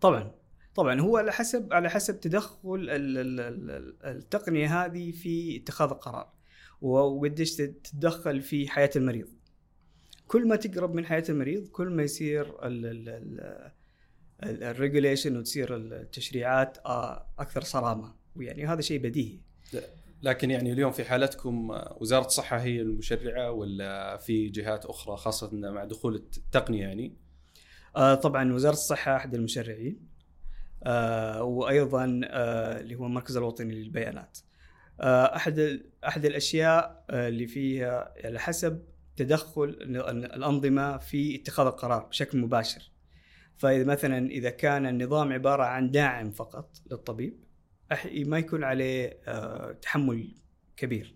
طبعا 0.02 0.32
طبعا. 0.76 1.02
هو 1.02 1.18
على 1.18 1.32
حسب 1.32 1.74
على 1.74 1.90
حسب 1.90 2.20
تدخل 2.20 2.76
ال- 2.76 2.90
ال- 2.90 3.40
ال- 3.40 4.06
التقنية 4.06 4.86
هذه 4.86 5.12
في 5.12 5.58
اتخاذ 5.58 5.90
القرار. 5.90 6.34
وقديش 6.82 7.56
تتدخل 7.56 8.42
في 8.42 8.68
حياة 8.68 8.90
المريض. 8.96 9.28
كل 10.28 10.48
ما 10.48 10.56
تقرب 10.56 10.94
من 10.94 11.06
حياة 11.06 11.24
المريض 11.30 11.68
كل 11.68 11.90
ما 11.90 12.04
يصير 12.04 12.56
الريجوليشن 14.44 15.38
وتصير 15.38 15.76
التشريعات 15.76 16.78
آه، 16.86 17.28
أكثر 17.40 17.62
صرامة. 17.62 18.14
ويعني 18.36 18.66
هذا 18.68 18.82
شيء 18.82 19.00
بديهي. 19.00 19.40
لكن 20.24 20.52
يعني 20.52 20.72
اليوم 20.72 20.92
في 20.92 21.04
حالتكم 21.04 21.72
آه، 21.72 21.98
وزارة 22.02 22.26
الصحة 22.26 22.58
هي 22.58 22.82
المشرعة 22.82 23.52
ولا 23.52 24.18
في 24.18 24.50
جهات 24.50 24.86
أخرى 24.86 25.18
خاصة 25.18 25.50
مع 25.54 25.84
دخول 25.86 26.16
التقنية 26.16 26.82
يعني؟ 26.82 27.14
آه، 27.96 28.16
طبعا 28.16 28.54
وزارة 28.54 28.74
الصحة 28.74 29.16
أحد 29.16 29.36
المشرعين 29.36 30.00
آه، 30.84 31.44
وأيضا 31.44 32.22
آه، 32.26 32.80
اللي 32.80 32.96
هو 32.96 33.06
المركز 33.06 33.38
الوطني 33.38 33.76
للبيانات. 33.76 34.38
آه، 35.02 35.36
أحد 35.36 35.82
أحد 36.08 36.26
الأشياء 36.26 37.06
آه، 37.10 37.28
اللي 37.28 37.48
فيها 37.48 38.14
على 38.26 38.40
حسب 38.40 38.84
تدخل 39.16 39.64
ال- 39.64 40.26
الأنظمة 40.26 40.98
في 40.98 41.36
اتخاذ 41.36 41.66
القرار 41.66 42.04
بشكل 42.06 42.38
مباشر. 42.38 42.92
فإذا 43.62 43.84
مثلا 43.84 44.30
إذا 44.30 44.50
كان 44.50 44.86
النظام 44.86 45.34
عبارة 45.34 45.64
عن 45.64 45.92
داعم 45.92 46.32
فقط 46.32 46.70
للطبيب 46.92 47.44
ما 48.16 48.40
يكون 48.40 48.64
عليه 48.64 49.20
آه، 49.28 49.72
تحمل 49.72 50.36
كبير 50.78 51.16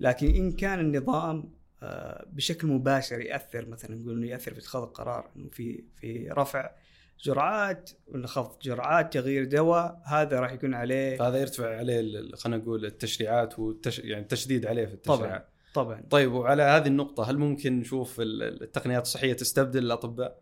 لكن 0.00 0.26
إن 0.34 0.52
كان 0.52 0.80
النظام 0.80 1.52
آه، 1.82 2.26
بشكل 2.32 2.66
مباشر 2.68 3.20
يأثر 3.20 3.68
مثلا 3.68 3.96
نقول 3.96 4.16
إنه 4.16 4.26
يأثر 4.26 4.54
في 4.54 4.60
اتخاذ 4.60 4.82
القرار 4.82 5.30
إنه 5.36 5.48
في 5.50 5.84
في 6.00 6.28
رفع 6.30 6.70
جرعات 7.24 7.90
ولا 8.06 8.26
خفض 8.26 8.58
جرعات 8.62 9.12
تغيير 9.12 9.44
دواء 9.44 10.02
هذا 10.06 10.40
راح 10.40 10.52
يكون 10.52 10.74
عليه 10.74 11.16
فهذا 11.16 11.38
يرتفع 11.40 11.76
عليه 11.78 12.30
خلينا 12.34 12.62
نقول 12.62 12.84
التشريعات 12.84 13.58
والتش... 13.58 13.98
يعني 13.98 14.22
التشديد 14.22 14.66
عليه 14.66 14.86
في 14.86 14.94
التشريعات. 14.94 15.48
طبعا 15.74 16.02
طيب 16.10 16.32
وعلى 16.32 16.62
هذه 16.62 16.86
النقطة 16.86 17.30
هل 17.30 17.38
ممكن 17.38 17.78
نشوف 17.80 18.20
ال- 18.20 18.62
التقنيات 18.62 19.02
الصحية 19.02 19.32
تستبدل 19.32 19.84
الأطباء؟ 19.84 20.41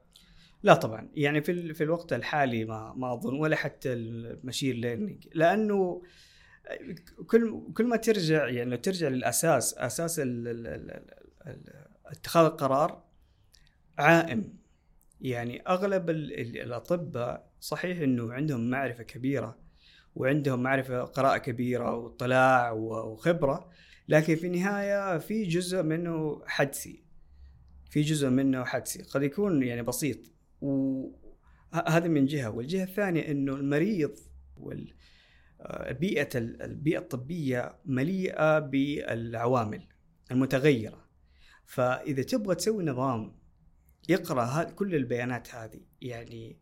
لا 0.62 0.74
طبعا. 0.74 1.08
يعني 1.14 1.42
في 1.42 1.74
في 1.74 1.84
الوقت 1.84 2.12
الحالي 2.12 2.64
ما 2.64 2.94
ما 2.96 3.12
أظن 3.14 3.34
ولا 3.34 3.56
حتى 3.56 3.92
المشين 3.92 4.76
ليرنينج 4.80 5.28
لأنه 5.34 6.02
كل 7.26 7.62
كل 7.74 7.84
ما 7.86 7.96
ترجع 7.96 8.48
يعني 8.48 8.76
ترجع 8.76 9.08
للأساس 9.08 9.74
أساس 9.74 10.20
اتخاذ 12.06 12.44
القرار 12.44 13.04
عائم. 13.98 14.60
يعني 15.20 15.62
أغلب 15.68 16.10
ال- 16.10 16.40
ال- 16.40 16.58
الأطباء 16.62 17.50
صحيح 17.60 17.98
إنه 17.98 18.32
عندهم 18.32 18.70
معرفة 18.70 19.02
كبيرة 19.02 19.58
وعندهم 20.14 20.62
معرفة 20.62 21.02
قراءة 21.02 21.38
كبيرة 21.38 21.96
واطلاع 21.96 22.70
وخبرة 22.72 23.70
لكن 24.08 24.36
في 24.36 24.46
النهاية 24.46 25.18
في 25.18 25.44
جزء 25.44 25.82
منه 25.82 26.42
حدسي. 26.46 27.02
في 27.90 28.02
جزء 28.02 28.28
منه 28.28 28.64
حدسي. 28.64 29.02
قد 29.02 29.22
يكون 29.22 29.62
يعني 29.62 29.82
بسيط. 29.82 30.18
وهذا 30.60 32.08
من 32.08 32.26
جهة. 32.26 32.50
والجهة 32.50 32.84
الثانية 32.84 33.30
إنه 33.30 33.54
المريض 33.54 34.12
وال 34.56 34.92
آه، 35.60 35.92
بيئه 35.92 36.28
ال- 36.38 36.62
البيئة 36.62 36.98
الطبية 36.98 37.76
مليئة 37.84 38.58
بالعوامل 38.58 39.82
المتغيرة. 40.30 41.04
فإذا 41.66 42.22
تبغى 42.22 42.54
تسوي 42.54 42.84
نظام 42.84 43.32
يقرأ 44.08 44.42
ها- 44.44 44.64
كل 44.64 44.94
البيانات 44.94 45.54
هذه 45.54 45.80
يعني 46.00 46.56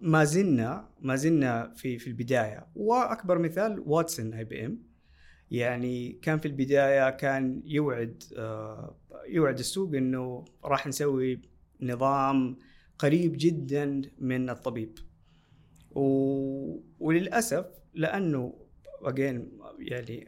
ما 0.00 0.24
زلنا 0.24 0.88
ما 1.00 1.16
زلنا 1.16 1.72
في 1.76 1.98
في 1.98 2.06
البداية. 2.06 2.66
وأكبر 2.74 3.38
مثال 3.38 3.80
واتسون 3.86 4.34
آي 4.34 4.44
بي 4.44 4.66
إم. 4.66 4.78
يعني 5.50 6.12
كان 6.12 6.38
في 6.38 6.46
البداية 6.48 7.10
كان 7.10 7.62
يوعد 7.64 8.22
آه، 8.36 8.96
يوعد 9.28 9.58
السوق 9.58 9.94
إنه 9.94 10.44
راح 10.64 10.86
نسوي 10.86 11.40
نظام 11.80 12.58
قريب 13.02 13.34
جدا 13.38 14.02
من 14.18 14.50
الطبيب. 14.50 14.98
و... 15.90 16.02
وللأسف 17.00 17.66
لأنه 17.94 18.54
اجين 19.02 19.52
يعني 19.78 20.26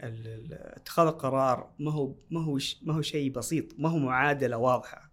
اتخاذ 0.52 1.06
القرار 1.06 1.70
ما 1.78 1.92
هو 1.92 2.14
ما 2.30 2.44
هو 2.44 2.58
ما 2.82 2.94
هو 2.94 3.02
شيء 3.02 3.32
بسيط 3.32 3.64
ما 3.78 3.88
هو 3.88 3.98
معادلة 3.98 4.56
واضحة. 4.56 5.12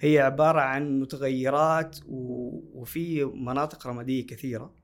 هي 0.00 0.18
عبارة 0.18 0.60
عن 0.60 1.00
متغيرات 1.00 1.98
و... 2.08 2.50
وفي 2.80 3.24
مناطق 3.24 3.86
رمادية 3.86 4.26
كثيرة. 4.26 4.74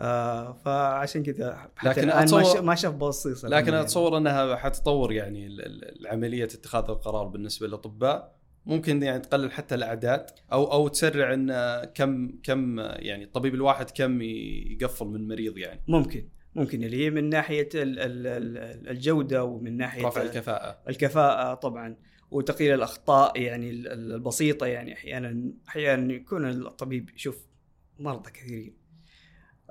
آه 0.00 0.52
فعشان 0.52 1.22
كذا 1.22 1.70
لكن 1.84 2.02
الآن 2.02 2.30
ما, 2.30 2.42
أتصور- 2.42 2.56
ش... 2.56 2.60
ما 2.60 2.74
شاف 2.74 2.94
بصيصة 2.94 3.48
لكن 3.48 3.72
يعني. 3.72 3.80
أتصور 3.84 4.16
أنها 4.16 4.56
حتطور 4.56 5.12
يعني 5.12 5.46
العملية 6.00 6.44
اتخاذ 6.44 6.84
القرار 6.90 7.26
بالنسبة 7.28 7.66
للأطباء. 7.66 8.39
ممكن 8.70 9.02
يعني 9.02 9.18
تقلل 9.20 9.52
حتى 9.52 9.74
الأعداد 9.74 10.26
أو 10.52 10.72
أو 10.72 10.88
تسرع 10.88 11.34
إن 11.34 11.52
كم 11.94 12.30
كم 12.42 12.78
يعني 12.80 13.24
الطبيب 13.24 13.54
الواحد 13.54 13.90
كم 13.90 14.22
يقفل 14.22 15.06
من 15.06 15.28
مريض 15.28 15.58
يعني. 15.58 15.82
ممكن. 15.88 16.28
ممكن. 16.54 16.84
اللي 16.84 17.04
هي 17.04 17.10
من 17.10 17.28
ناحية 17.28 17.68
ال- 17.74 17.98
ال- 17.98 18.26
ال- 18.26 18.88
الجودة 18.88 19.44
ومن 19.44 19.76
ناحية 19.76 20.06
رفع 20.06 20.22
الكفاءة. 20.22 20.78
الكفاءة 20.88 21.54
طبعا. 21.54 21.96
وتقليل 22.30 22.74
الأخطاء 22.74 23.40
يعني 23.40 23.70
ال- 23.70 23.88
ال- 23.88 24.12
البسيطة 24.12 24.66
يعني 24.66 24.92
أحيانا 24.94 25.52
أحيانا 25.68 26.12
يكون 26.12 26.50
الطبيب 26.50 27.10
يشوف 27.14 27.46
مرضى 27.98 28.30
كثيرين. 28.30 28.76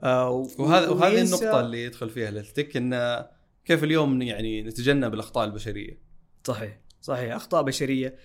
آه، 0.04 0.30
وهذا 0.60 0.90
وهذه 0.90 1.22
النقطة 1.22 1.60
اللي 1.60 1.84
يدخل 1.84 2.10
فيها 2.10 2.30
الهلتك 2.30 2.78
انه 2.78 3.28
كيف 3.66 3.84
اليوم 3.84 4.22
يعني 4.22 4.62
نتجنب 4.64 5.14
الأخطاء 5.14 5.46
البشرية؟ 5.46 6.02
صحيح. 6.44 6.80
صحيح. 7.02 7.36
أخطاء 7.36 7.64
بشرية. 7.64 8.16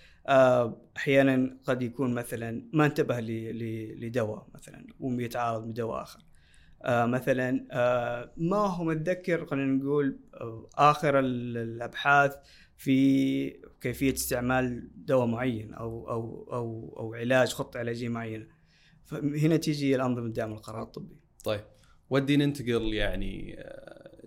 أحيانا 0.97 1.59
قد 1.65 1.83
يكون 1.83 2.15
مثلا 2.15 2.69
ما 2.73 2.87
انتبه 2.87 3.21
لدواء 3.21 4.47
مثلا 4.55 4.87
ويتعارض 5.01 5.69
بدواء 5.69 6.03
آخر. 6.03 6.21
آه، 6.83 7.07
مثلا 7.07 7.67
آه، 7.71 8.33
ما 8.37 8.57
هو 8.57 8.85
متذكر 8.85 9.47
خلينا 9.47 9.73
نقول 9.73 10.19
آه، 10.35 10.69
آخر 10.75 11.19
ال- 11.19 11.57
الأبحاث 11.57 12.37
في 12.77 13.51
كيفية 13.81 14.13
استعمال 14.13 14.91
دواء 15.07 15.27
معين 15.27 15.75
أو 15.75 16.11
أو 16.11 16.49
أو 16.53 16.97
أو 16.99 17.15
علاج 17.15 17.49
خطه 17.53 17.79
علاجيه 17.79 18.09
معينه 18.09 18.47
فهنا 19.05 19.57
تيجي 19.57 19.97
الانظمه 19.97 20.27
الدعم 20.27 20.53
القرار 20.53 20.83
الطبي. 20.83 21.17
طيب 21.45 21.61
ودي 22.11 22.37
ننتقل 22.37 22.95
يعني 22.95 23.57
آه، 23.59 24.21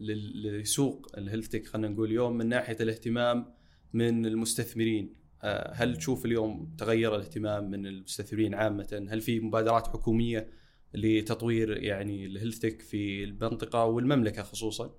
لسوق 0.46 1.08
ال 1.18 1.25
health 1.25 1.68
خلينا 1.68 1.88
نقول 1.88 2.08
اليوم 2.08 2.38
من 2.38 2.50
ناحية 2.50 2.78
الاهتمام 2.80 3.54
من 3.94 4.26
المستثمرين. 4.26 5.06
آه، 5.06 5.27
هل 5.74 5.98
تشوف 5.98 6.26
اليوم 6.26 6.76
تغير 6.78 7.16
الاهتمام 7.16 7.72
من 7.72 7.88
المستثمرين 7.88 8.54
عامة؟ 8.54 9.08
هل 9.10 9.22
في 9.22 9.40
مبادرات 9.40 9.88
حكومية 9.88 10.50
لتطوير 10.94 11.84
يعني 11.84 12.26
ال 12.26 12.32
health 12.32 12.66
في 12.66 13.24
المنطقة 13.24 13.86
والمملكة 13.86 14.44
خصوصا؟ 14.44 14.96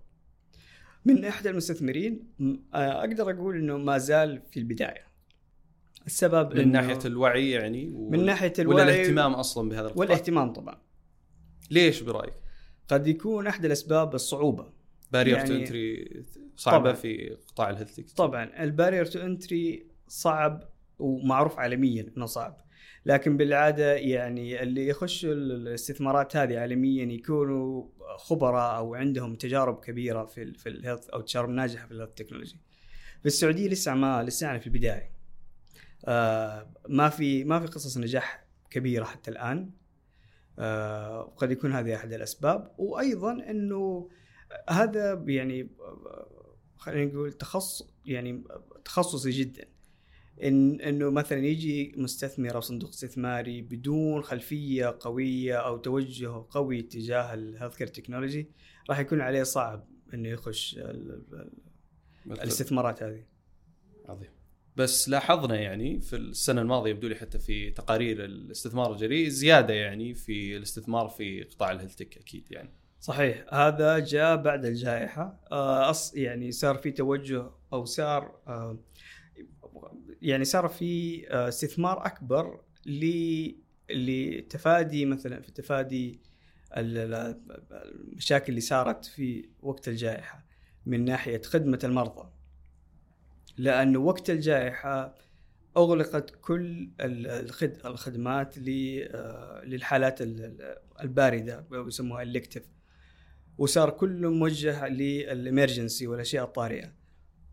من 1.05 1.25
احد 1.25 1.47
المستثمرين 1.47 2.33
آه، 2.75 3.01
أقدر 3.01 3.31
أقول 3.31 3.57
إنه 3.57 3.77
ما 3.79 3.99
زال 3.99 4.43
في 4.51 4.61
البداية. 4.61 5.09
السبب 6.07 6.57
من 6.59 6.73
ناحية 6.73 6.99
الوعي 7.05 7.51
يعني 7.51 7.89
و... 7.89 8.11
من 8.11 8.25
ناحية 8.25 8.53
ولا 8.59 8.63
الوعي 8.63 8.83
الاهتمام 8.83 9.33
أصلا 9.33 9.69
بهذا 9.69 9.87
القطاع؟ 9.87 10.01
والاهتمام 10.01 10.53
طبعا. 10.53 10.81
ليش 11.71 12.01
برأيك؟ 12.03 12.35
قد 12.89 13.07
يكون 13.07 13.47
احد 13.47 13.65
الأسباب 13.65 14.15
الصعوبة. 14.15 14.73
barrier 15.13 15.37
يعني- 15.37 15.49
to 15.49 15.55
entry 15.55 16.09
صعبة 16.57 16.79
طبعاً. 16.79 16.93
في 16.93 17.37
قطاع 17.49 17.71
ال 17.71 17.75
health 17.75 18.01
طبعا. 18.01 18.63
ال 18.65 18.70
barrier 18.70 19.05
to 19.05 19.19
entry 19.19 19.88
صعب 20.09 20.63
ومعروف 20.99 21.59
عالميا 21.59 22.13
إنه 22.17 22.27
صعب 22.27 22.69
لكن 23.07 23.37
بالعادة 23.37 23.95
يعني 23.95 24.63
اللي 24.63 24.89
يخشوا 24.89 25.33
الاستثمارات 25.33 26.37
هذه 26.37 26.59
عالميا 26.59 27.05
يكونوا 27.05 27.89
خبراء 28.17 28.77
أو 28.77 28.95
عندهم 28.95 29.35
تجارب 29.35 29.81
كبيرة 29.81 30.25
في 30.25 30.43
ال 30.43 30.55
في 30.55 30.69
ال 30.69 30.74
health 30.74 31.09
أو 31.09 31.21
تجارب 31.21 31.49
ناجحة 31.49 31.87
في 31.87 31.93
ال 31.93 31.96
health 31.96 32.15
technology. 32.15 32.61
في 33.21 33.27
السعودية 33.27 33.69
لسه 33.69 33.95
ما 33.95 34.23
لسه 34.23 34.47
يعني 34.47 34.61
في 34.61 34.67
البداية. 34.67 35.13
آه 36.05 36.71
ما 36.89 37.09
في 37.09 37.45
ما 37.45 37.61
في 37.61 37.67
قصص 37.67 37.99
نجاح 37.99 38.45
كبيرة 38.71 39.05
حتى 39.05 39.31
الآن. 39.31 39.71
آه 40.59 41.35
يكون 41.43 41.73
هذه 41.73 41.95
أحد 41.95 42.13
الأسباب 42.13 42.75
وأيضا 42.79 43.33
إنه 43.33 44.11
هذا 44.71 45.25
يعني 45.27 45.71
آه، 45.81 46.47
خلينا 46.77 47.13
نقول 47.13 47.33
تخصص 47.33 47.91
يعني 48.05 48.45
تخصصي 48.85 49.31
جدا 49.31 49.65
إن 50.43 50.81
إنه 50.81 51.11
مثلا 51.11 51.39
يجي 51.47 51.95
مستثمر 51.97 52.55
أو 52.55 52.61
صندوق 52.61 52.89
استثماري 52.91 53.63
بدون 53.63 54.23
خلفية 54.23 54.97
قوية 55.01 55.57
أو 55.57 55.77
توجه 55.77 56.45
قوي 56.51 56.83
تجاه 56.83 57.35
ال 57.35 57.77
healthcare 57.77 57.87
technology 57.87 58.51
راح 58.91 58.99
يكون 58.99 59.21
عليه 59.21 59.43
صعب 59.43 59.89
إنه 60.15 60.29
يخش 60.29 60.75
ال- 60.79 61.23
ال- 62.27 62.33
الاستثمارات 62.33 63.03
هذه. 63.03 63.25
عظيم. 64.09 64.29
بس 64.77 65.09
لاحظنا 65.09 65.57
يعني 65.61 66.01
في 66.01 66.17
السنة 66.17 66.63
الماضية 66.63 66.91
يبدو 66.91 67.09
لي 67.09 67.15
حتى 67.15 67.39
في 67.39 67.71
تقارير 67.71 68.25
الاستثمار 68.25 68.93
الجريء 68.93 69.29
زيادة 69.29 69.75
يعني 69.75 70.15
في 70.15 70.57
الاستثمار 70.57 71.09
في 71.09 71.43
قطاع 71.43 71.71
الهيلثك 71.71 72.19
أكيد 72.19 72.47
يعني. 72.51 72.71
صحيح. 73.01 73.45
هذا 73.55 73.99
جاء 73.99 74.37
بعد 74.37 74.65
الجائحة. 74.65 75.41
آه، 75.53 75.91
أص 75.91 76.15
يعني 76.15 76.53
صار 76.53 76.75
في 76.77 76.91
توجه 76.91 77.51
أو 77.73 77.85
صار 77.85 78.41
آه، 78.47 78.79
يعني 80.23 80.45
صار 80.45 80.69
في 80.69 81.23
آه، 81.31 81.49
استثمار 81.49 82.07
أكبر 82.07 82.61
ل- 82.87 83.53
لتفادي 83.91 85.07
مثلا 85.07 85.41
في 85.41 85.53
تفادي 85.53 86.21
ال- 86.77 86.99
ال- 86.99 87.41
المشاكل 87.73 88.49
اللي 88.49 88.61
صارت 88.61 89.05
في 89.05 89.49
وقت 89.63 89.89
الجائحة 89.89 90.45
من 90.87 91.05
ناحية 91.05 91.43
خدمة 91.43 91.79
المرضى. 91.85 92.31
لأنه 93.57 93.99
وقت 93.99 94.31
الجائحة 94.31 95.15
أغلقت 95.77 96.31
كل 96.41 96.91
ال- 97.01 97.27
الخد- 97.27 97.87
الخدمات 97.87 98.55
آه، 98.59 99.63
للحالات 99.65 100.23
ال- 100.23 100.45
ال- 100.45 100.77
الباردة 101.01 101.67
يسموها 101.73 102.23
الكتف 102.23 102.63
وصار 103.59 103.91
كله 103.91 104.31
موجه 104.31 104.89
للامرجنسي 104.89 106.07
والأشياء 106.07 106.45
الطارئة. 106.45 106.93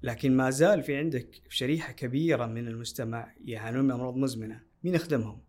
لكن 0.05 0.37
ما 0.37 0.49
زال 0.49 0.83
في 0.83 0.97
عندك 0.97 1.41
شريحة 1.49 1.91
كبيرة 1.91 2.45
من 2.45 2.67
المجتمع 2.67 3.33
يعانون 3.45 3.85
من 3.85 3.91
أمراض 3.91 4.15
مزمنة. 4.15 4.61
مين 4.83 4.95
يخدمهم؟ 4.95 5.41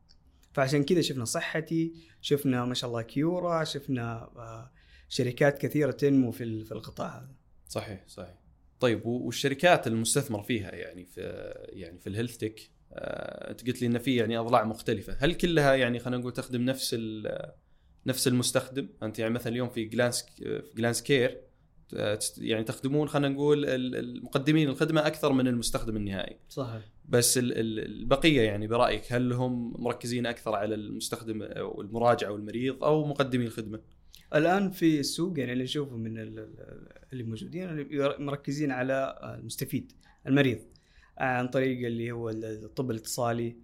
فعشان 0.52 0.84
كذا 0.84 1.00
شفنا 1.00 1.24
صحتي 1.24 1.94
شفنا 2.20 2.64
ما 2.64 2.74
شاء 2.74 2.90
الله 2.90 3.02
كيورا 3.02 3.64
شفنا 3.64 4.30
آه، 4.36 4.72
شركات 5.08 5.58
كثيرة 5.58 5.90
تنمو 5.90 6.30
في 6.30 6.64
في 6.64 6.72
القطاع 6.72 7.18
هذا. 7.18 7.34
صحيح 7.68 8.04
صحيح. 8.08 8.34
طيب 8.80 9.06
والشركات 9.06 9.86
المستثمر 9.86 10.42
فيها 10.42 10.74
يعني 10.74 11.04
في 11.04 11.20
يعني 11.68 11.98
في 11.98 12.06
ال 12.06 12.11
health 12.11 12.36
tech 12.36 12.70
آه، 12.92 13.50
أنت 13.50 13.66
قلت 13.66 13.82
لي 13.82 13.86
إن 13.86 13.98
في 13.98 14.16
يعني 14.16 14.38
أضلاع 14.38 14.64
مختلفة. 14.64 15.16
هل 15.20 15.34
كلها 15.34 15.74
يعني 15.74 15.98
خلينا 15.98 16.20
نقول 16.20 16.32
تخدم 16.32 16.62
نفس 16.62 16.96
نفس 18.06 18.28
المستخدم؟ 18.28 18.88
أنت 19.02 19.18
يعني 19.18 19.34
مثلا 19.34 19.52
اليوم 19.52 19.68
في 19.68 19.84
جلانس 19.84 20.22
في 20.22 20.72
جلانس 20.76 21.02
كير 21.02 21.40
يعني 22.38 22.64
تخدمون 22.64 23.08
خلينا 23.08 23.28
نقول 23.34 23.64
ال- 23.64 23.96
المقدمين 23.96 24.68
الخدمة 24.68 25.06
أكثر 25.06 25.32
من 25.32 25.48
المستخدم 25.48 25.96
النهائي. 25.96 26.36
صحيح. 26.48 26.82
بس 27.08 27.38
ال- 27.38 27.52
ال- 27.58 27.86
البقية 27.86 28.40
يعني 28.42 28.66
برأيك 28.66 29.12
هل 29.12 29.32
هم 29.32 29.82
مركزين 29.82 30.26
أكثر 30.26 30.54
على 30.54 30.74
المستخدم 30.74 31.42
أو 31.42 31.80
المراجع 31.80 32.28
أو 32.28 32.36
المريض 32.36 32.84
أو 32.84 33.04
مقدمي 33.06 33.44
الخدمة؟ 33.44 33.80
الآن 34.34 34.70
في 34.70 35.00
السوق 35.00 35.38
يعني 35.38 35.52
اللي 35.52 35.64
نشوفه 35.64 35.96
من 35.96 36.18
ال- 36.18 36.38
ال- 36.38 36.88
اللي 37.12 37.24
موجودين 37.24 37.68
اللي 37.70 38.14
مركزين 38.18 38.70
على 38.70 39.18
المستفيد 39.40 39.92
المريض 40.26 40.58
عن 41.18 41.48
طريق 41.48 41.86
اللي 41.86 42.10
هو 42.12 42.30
الطب 42.30 42.90
الاتصالي 42.90 43.56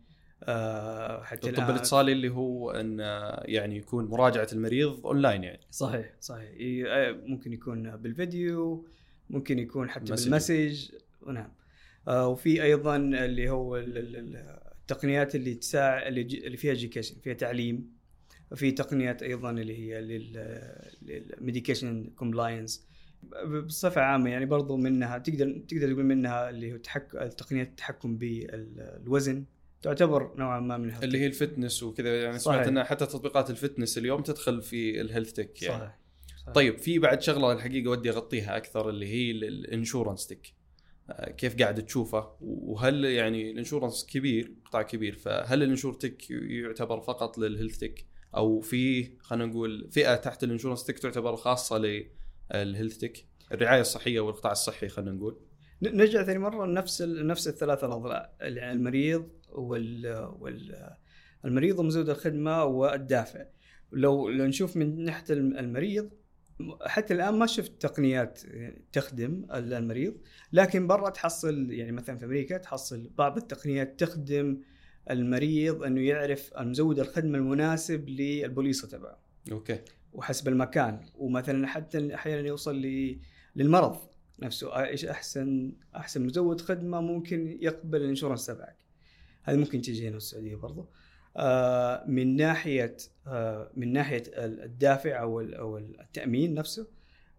آه، 0.45 1.23
حتى 1.23 1.51
الطب 1.51 1.71
الاتصالي 1.71 2.13
اللي 2.13 2.29
هو 2.29 2.71
إن 2.71 2.99
يعني 3.45 3.77
يكون 3.77 4.05
مراجعة 4.05 4.49
المريض 4.53 5.07
اونلاين 5.07 5.45
يعني. 5.45 5.61
صحيح 5.71 6.13
صحيح. 6.21 6.51
آه، 6.87 7.13
ممكن 7.13 7.53
يكون 7.53 7.97
بالفيديو 7.97 8.87
ممكن 9.31 9.59
يكون 9.59 9.91
حتى 9.91 10.13
message. 10.13 10.25
بال 10.25 10.38
message. 10.38 10.91
نعم. 11.27 11.53
آه، 12.09 12.29
وفي 12.29 12.63
أيضا 12.63 12.97
اللي 12.97 13.51
هو 13.51 13.77
ال- 13.77 13.99
ال- 13.99 14.17
ال- 14.17 14.59
التقنيات 14.81 15.35
اللي 15.35 15.55
تساعد 15.55 16.07
اللي 16.19 16.57
فيها 16.57 16.75
education 16.75 17.21
فيها 17.23 17.35
تعليم. 17.35 17.93
في 18.55 18.71
تقنيات 18.71 19.23
أيضا 19.23 19.51
اللي 19.51 19.79
هي 19.79 20.01
لل 21.03 21.21
medication 21.21 22.11
compliance 22.17 22.87
بصفة 23.67 24.01
عامة 24.01 24.31
يعني 24.31 24.47
برضو 24.47 24.77
منها 24.77 25.19
تقدر 25.19 25.59
تقدر 25.69 25.93
تقول 25.93 26.05
منها 26.05 26.51
اللي 26.51 26.73
هو 26.73 26.77
تحك... 26.77 27.13
تقنيات 27.13 27.69
التحكم 27.69 28.17
بالوزن. 28.19 29.45
تعتبر 29.83 30.35
نوعا 30.37 30.61
ما 30.61 30.77
من 30.77 30.95
اللي 31.03 31.19
هي 31.19 31.27
ال 31.27 31.34
fitness 31.34 31.83
وكذا 31.83 32.23
يعني 32.23 32.39
صحيح. 32.39 32.55
سمعت 32.55 32.69
ان 32.69 32.85
حتى 32.85 33.07
تطبيقات 33.07 33.51
ال 33.51 33.57
fitness 33.57 33.99
اليوم 33.99 34.23
تدخل 34.23 34.63
في 34.63 35.01
ال 35.01 35.05
health 35.05 35.33
tech 35.33 35.63
يعني. 35.63 35.79
صحيح 35.79 35.99
صحيح. 36.37 36.55
طيب 36.55 36.79
في 36.79 36.99
بعد 36.99 37.23
شغلة 37.23 37.53
الحقيقة 37.53 37.91
ودي 37.91 38.11
أغطيها 38.11 38.57
أكثر 38.57 38.89
اللي 38.89 39.07
هي 39.07 39.31
ال 39.31 39.40
insurance 39.40 40.27
tech 40.27 40.55
كيف 41.37 41.57
قاعد 41.57 41.85
تشوفه؟ 41.85 42.31
وهل 42.41 43.05
يعني 43.05 43.51
ال 43.51 43.56
insurance 43.56 44.07
كبير 44.07 44.53
قطاع 44.65 44.83
كبير 44.83 45.15
فهل 45.17 45.63
ال 45.63 45.67
insure 45.67 45.95
tech 45.95 46.31
يعتبر 46.31 47.01
فقط 47.01 47.39
لل 47.39 47.49
health 47.49 47.79
tech 47.79 48.07
أو 48.37 48.61
في 48.61 49.13
خلينا 49.21 49.47
نقول 49.47 49.89
فئة 49.91 50.17
تحت 50.17 50.45
ال 50.45 50.49
insurance 50.49 50.85
tech 50.85 50.99
تعتبر 50.99 51.37
خاصة 51.37 51.79
لل 51.79 52.08
health 52.08 52.97
tech 52.97 53.25
الرعاية 53.53 53.81
الصحية 53.81 54.21
والقطاع 54.21 54.53
الصحي 54.53 54.89
خلينا 54.89 55.13
نقول. 55.13 55.41
نرجع 55.83 56.23
ثاني 56.23 56.39
مرة 56.39 56.67
لنفس 56.67 57.03
نفس 57.03 57.49
الثلاثة 57.49 57.87
الأضلاع 57.87 58.33
المريض 58.43 59.29
وال 59.53 60.29
وال 60.41 60.91
المريض 61.45 61.79
ومزود 61.79 62.09
الخدمة 62.11 62.65
والدافع. 62.65 63.45
لو 63.93 64.29
لو 64.29 64.45
نشوف 64.47 64.77
من 64.77 65.05
ناحية 65.05 65.25
الم- 65.31 65.57
المريض 65.59 66.11
حتى 66.87 67.15
الآن 67.15 67.35
ما 67.35 67.47
شفت 67.47 67.83
تقنيات 67.83 68.41
تخدم 68.93 69.47
المريض 69.55 70.15
لكن 70.53 70.87
برا 70.87 71.11
تحصل 71.11 71.71
يعني 71.71 71.93
مثلا 71.93 72.19
في 72.19 72.25
أمريكا 72.25 72.59
تحصل 72.59 73.11
بعض 73.19 73.37
التقنيات 73.37 74.01
تخدم 74.01 74.61
المريض 75.11 75.83
إنه 75.83 76.01
يعرف 76.01 76.51
مزود 76.59 76.99
الخدمة 76.99 77.39
المناسب 77.39 78.09
للبوليصه 78.09 78.89
تبعه. 78.89 79.19
okay. 79.53 79.79
وحسب 80.13 80.49
المكان. 80.49 81.01
ومثلا 81.15 81.67
حتى 81.67 82.15
أحيانا 82.15 82.49
يوصل 82.49 82.83
للمرض. 83.57 83.97
نفسه 84.43 84.83
إيش 84.85 85.05
أحسن 85.05 85.73
أحسن 85.97 86.27
مزود 86.27 86.61
خدمة 86.61 87.01
ممكن 87.01 87.59
يقبل 87.61 88.03
ال 88.03 88.07
insurance 88.07 88.47
تبعك. 88.47 88.77
هذه 89.43 89.57
ممكن 89.57 89.81
تجي 89.81 90.09
هنا 90.09 90.17
السعودية 90.17 90.57
برضو. 90.57 90.87
آه 91.37 92.05
من 92.07 92.37
ناحية 92.37 92.97
آه 93.27 93.71
من 93.77 93.93
ناحية 93.93 94.23
الدافع 94.37 95.21
أو 95.21 95.41
أو 95.41 95.79
التأمين 95.79 96.55
نفسه 96.55 96.87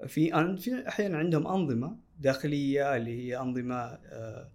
في 0.07 0.57
في 0.57 0.87
أحيانا 0.87 1.17
عندهم 1.17 1.47
أنظمة 1.47 1.95
داخلية 2.19 2.95
اللي 2.95 3.19
هي 3.27 3.37
أنظمة 3.37 3.75
آه 3.75 4.49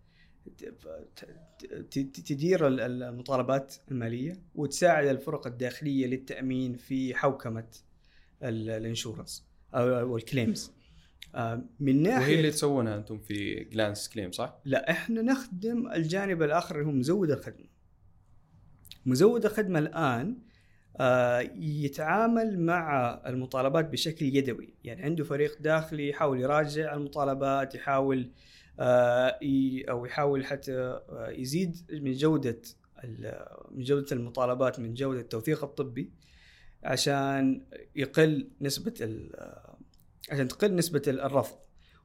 تدير 1.90 2.66
ال- 2.66 2.80
ال- 2.80 3.02
المطالبات 3.02 3.74
المالية 3.90 4.40
وتساعد 4.54 5.06
الفرق 5.06 5.46
الداخلية 5.46 6.06
للتأمين 6.06 6.76
في 6.76 7.14
حوكمة 7.14 7.66
ال- 8.42 8.70
ال 8.70 8.78
insurance 8.78 9.44
أو 9.74 10.16
ال 10.16 10.23
claims. 10.23 10.72
من 11.80 12.02
ناحيه 12.02 12.26
وهي 12.26 12.38
اللي 12.38 12.50
تسوونها 12.50 12.96
أنتم 12.96 13.18
في 13.18 13.64
جلانس 13.64 14.08
كليم 14.08 14.32
صح؟ 14.32 14.58
لا 14.64 14.90
إحنا 14.90 15.22
نخدم 15.22 15.92
الجانب 15.92 16.42
الآخر 16.42 16.74
اللي 16.74 16.86
هو 16.86 16.92
مزود 16.92 17.30
الخدمة. 17.30 17.66
مزود 19.06 19.44
الخدمة 19.44 19.78
الآن 19.78 20.38
آه، 21.00 21.40
يتعامل 21.56 22.60
مع 22.60 23.14
المطالبات 23.26 23.84
بشكل 23.84 24.26
يدوي، 24.26 24.74
يعني 24.84 25.02
عنده 25.02 25.24
فريق 25.24 25.58
داخلي 25.60 26.08
يحاول 26.08 26.40
يراجع 26.40 26.94
المطالبات، 26.94 27.74
يحاول 27.74 28.30
آه، 28.80 29.38
أو 29.90 30.06
يحاول 30.06 30.44
حتى 30.44 30.72
آه، 30.72 31.30
يزيد 31.30 31.76
من 31.92 32.12
جودة 32.12 32.60
من 33.70 33.82
جودة 33.84 34.06
المطالبات، 34.12 34.80
من 34.80 34.94
جودة 34.94 35.20
التوثيق 35.20 35.64
الطبي 35.64 36.10
عشان 36.84 37.66
يقل 37.96 38.50
نسبة 38.60 38.94
آه، 39.34 39.67
عشان 40.30 40.48
تقل 40.48 40.74
نسبة 40.74 41.02
الرفض. 41.06 41.58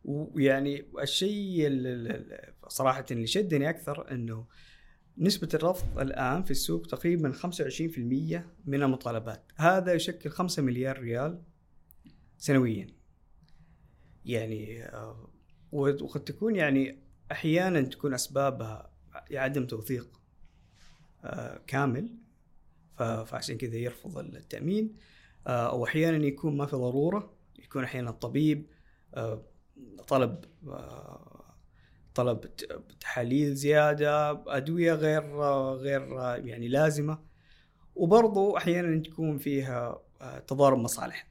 ويعني 0.06 0.86
الشيء 1.02 1.68
ال- 1.68 1.88
ال- 1.88 2.12
ال- 2.12 2.54
صراحة 2.68 3.06
اللي 3.12 3.28
شدني 3.28 3.70
أكثر 3.70 4.12
أنه 4.12 4.48
نسبة 5.18 5.50
الرفض 5.54 6.00
الآن 6.00 6.44
في 6.44 6.52
السوق 6.52 6.88
تقريبا 6.88 7.32
25% 7.32 8.54
من 8.66 8.84
المطالبات. 8.84 9.52
هذا 9.56 9.94
يشكل 9.94 10.30
5 10.30 10.62
مليار 10.64 11.00
ريال 11.00 11.42
سنويا. 12.38 12.88
يعني 14.26 14.84
آه، 14.84 15.30
وقد 15.72 16.24
تكون 16.24 16.56
يعني 16.56 17.00
أحيانا 17.32 17.82
تكون 17.82 18.14
أسبابها 18.14 18.94
عدم 19.32 19.68
توثيق 19.68 20.20
آه، 21.24 21.62
كامل. 21.68 22.16
فعشان 22.98 23.58
كذا 23.58 23.76
يرفض 23.76 24.18
التأمين. 24.18 24.96
آه، 25.48 25.70
أو 25.70 25.86
أحيانا 25.86 26.26
يكون 26.26 26.58
ما 26.58 26.66
في 26.66 26.76
ضرورة. 26.76 27.34
يكون 27.64 27.84
أحيانا 27.84 28.10
الطبيب 28.10 28.66
آه، 29.16 29.42
طلب 30.08 30.46
آه، 30.68 31.44
طلب 32.16 32.40
تحاليل 33.00 33.56
زيادة 33.56 34.32
أدوية 34.58 34.94
غير 34.94 35.44
آه، 35.44 35.74
غير 35.76 36.02
يعني 36.48 36.68
لازمة 36.68 37.20
وبرضو 37.96 38.58
أحيانا 38.58 39.02
تكون 39.04 39.38
فيها 39.38 40.02
تضارب 40.48 40.78
مصالح 40.78 41.28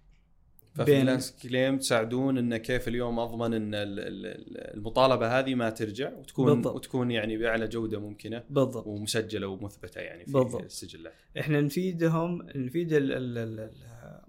ففي 0.74 1.00
جلانس 1.02 1.36
كليم 1.42 1.78
تساعدون 1.78 2.38
انه 2.38 2.56
كيف 2.56 2.88
اليوم 2.88 3.18
أضمن 3.18 3.54
إن 3.54 3.74
ال- 3.74 4.00
ال- 4.00 4.74
المطالبة 4.76 5.38
هذه 5.38 5.54
ما 5.54 5.70
ترجع 5.70 6.12
وتكون 6.14 6.54
بالضبط. 6.54 6.74
وتكون 6.74 7.10
يعني 7.10 7.36
بأعلى 7.38 7.68
جودة 7.68 8.00
ممكنة 8.00 8.44
بالضبط 8.50 8.86
ومسجلة 8.86 9.46
ومثبتة 9.46 10.00
يعني 10.00 10.24
في 10.24 10.32
بالضبط. 10.32 10.62
السجلات. 10.62 11.12
إحنا 11.38 11.60
نفيدهم 11.60 12.42
نفيد 12.54 12.92
ال- 12.92 13.12
ال- 13.12 13.38
ال- 13.38 13.70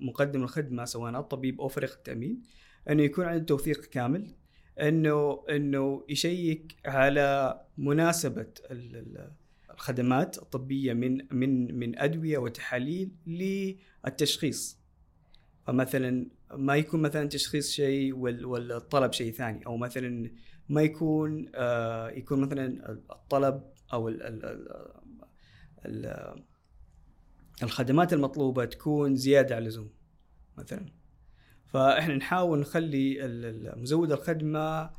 مقدم 0.03 0.43
الخدمة 0.43 0.85
سواء 0.85 1.19
الطبيب 1.19 1.61
أو 1.61 1.67
فريق 1.67 1.93
التأمين 1.93 2.41
أنه 2.89 3.03
يكون 3.03 3.25
عنده 3.25 3.45
توثيق 3.45 3.81
كامل 3.85 4.35
أنه 4.81 5.43
أنه 5.49 6.03
يشيك 6.09 6.75
على 6.85 7.61
مناسبة 7.77 8.47
ال- 8.71 8.95
ال- 8.95 9.31
الخدمات 9.73 10.37
الطبية 10.37 10.93
من 10.93 11.17
من 11.31 11.79
من 11.79 11.99
أدوية 11.99 12.37
وتحاليل 12.37 13.11
للتشخيص. 13.27 14.77
فمثلا 15.67 16.27
ما 16.53 16.75
يكون 16.75 17.01
مثلا 17.01 17.29
تشخيص 17.29 17.71
شيء 17.71 18.15
وال- 18.15 18.45
والطلب 18.45 19.13
شيء 19.13 19.31
ثاني 19.31 19.65
أو 19.65 19.77
مثلا 19.77 20.31
ما 20.69 20.81
يكون 20.81 21.51
آه 21.55 22.09
يكون 22.09 22.41
مثلا 22.41 22.91
الطلب 22.91 23.63
أو 23.93 24.09
الخدمات 27.63 28.13
المطلوبة 28.13 28.65
تكون 28.65 29.15
زيادة 29.15 29.55
عن 29.55 29.61
اللزوم 29.61 29.89
مثلا. 30.57 30.85
فإحنا 31.65 32.15
نحاول 32.15 32.59
نخلي 32.59 33.17
مزود 33.77 34.11
الخدمة 34.11 34.89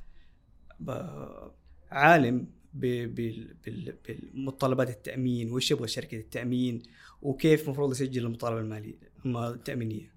عالم 1.90 2.46
ب- 2.74 3.14
بال- 3.14 3.54
بال- 3.66 3.98
بالمتطلبات 4.08 4.90
التأمين 4.90 5.52
وش 5.52 5.70
يبغى 5.70 5.88
شركة 5.88 6.16
التأمين 6.18 6.82
وكيف 7.22 7.64
المفروض 7.64 7.90
يسجل 7.92 8.26
المطالبه 8.26 8.60
المالية 8.60 8.94
الم- 9.26 9.36
التأمينية. 9.36 10.14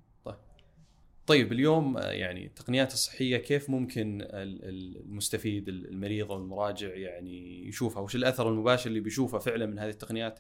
طيب. 1.28 1.52
اليوم 1.52 1.98
آه، 1.98 2.12
يعني 2.12 2.46
التقنيات 2.46 2.94
الصحية 2.94 3.38
كيف 3.38 3.70
ممكن 3.70 4.22
ال- 4.22 4.26
ال- 4.66 4.98
المستفيد 5.06 5.70
المريض 5.70 6.32
أو 6.32 6.38
المراجع 6.38 6.88
يعني 6.96 7.68
يشوفها؟ 7.68 8.02
وش 8.02 8.16
الأثر 8.16 8.50
المباشر 8.50 8.90
اللي 8.90 9.00
بيشوفه 9.00 9.38
فعلا 9.40 9.66
من 9.66 9.80
هذه 9.80 9.90
التقنيات؟ 9.90 10.40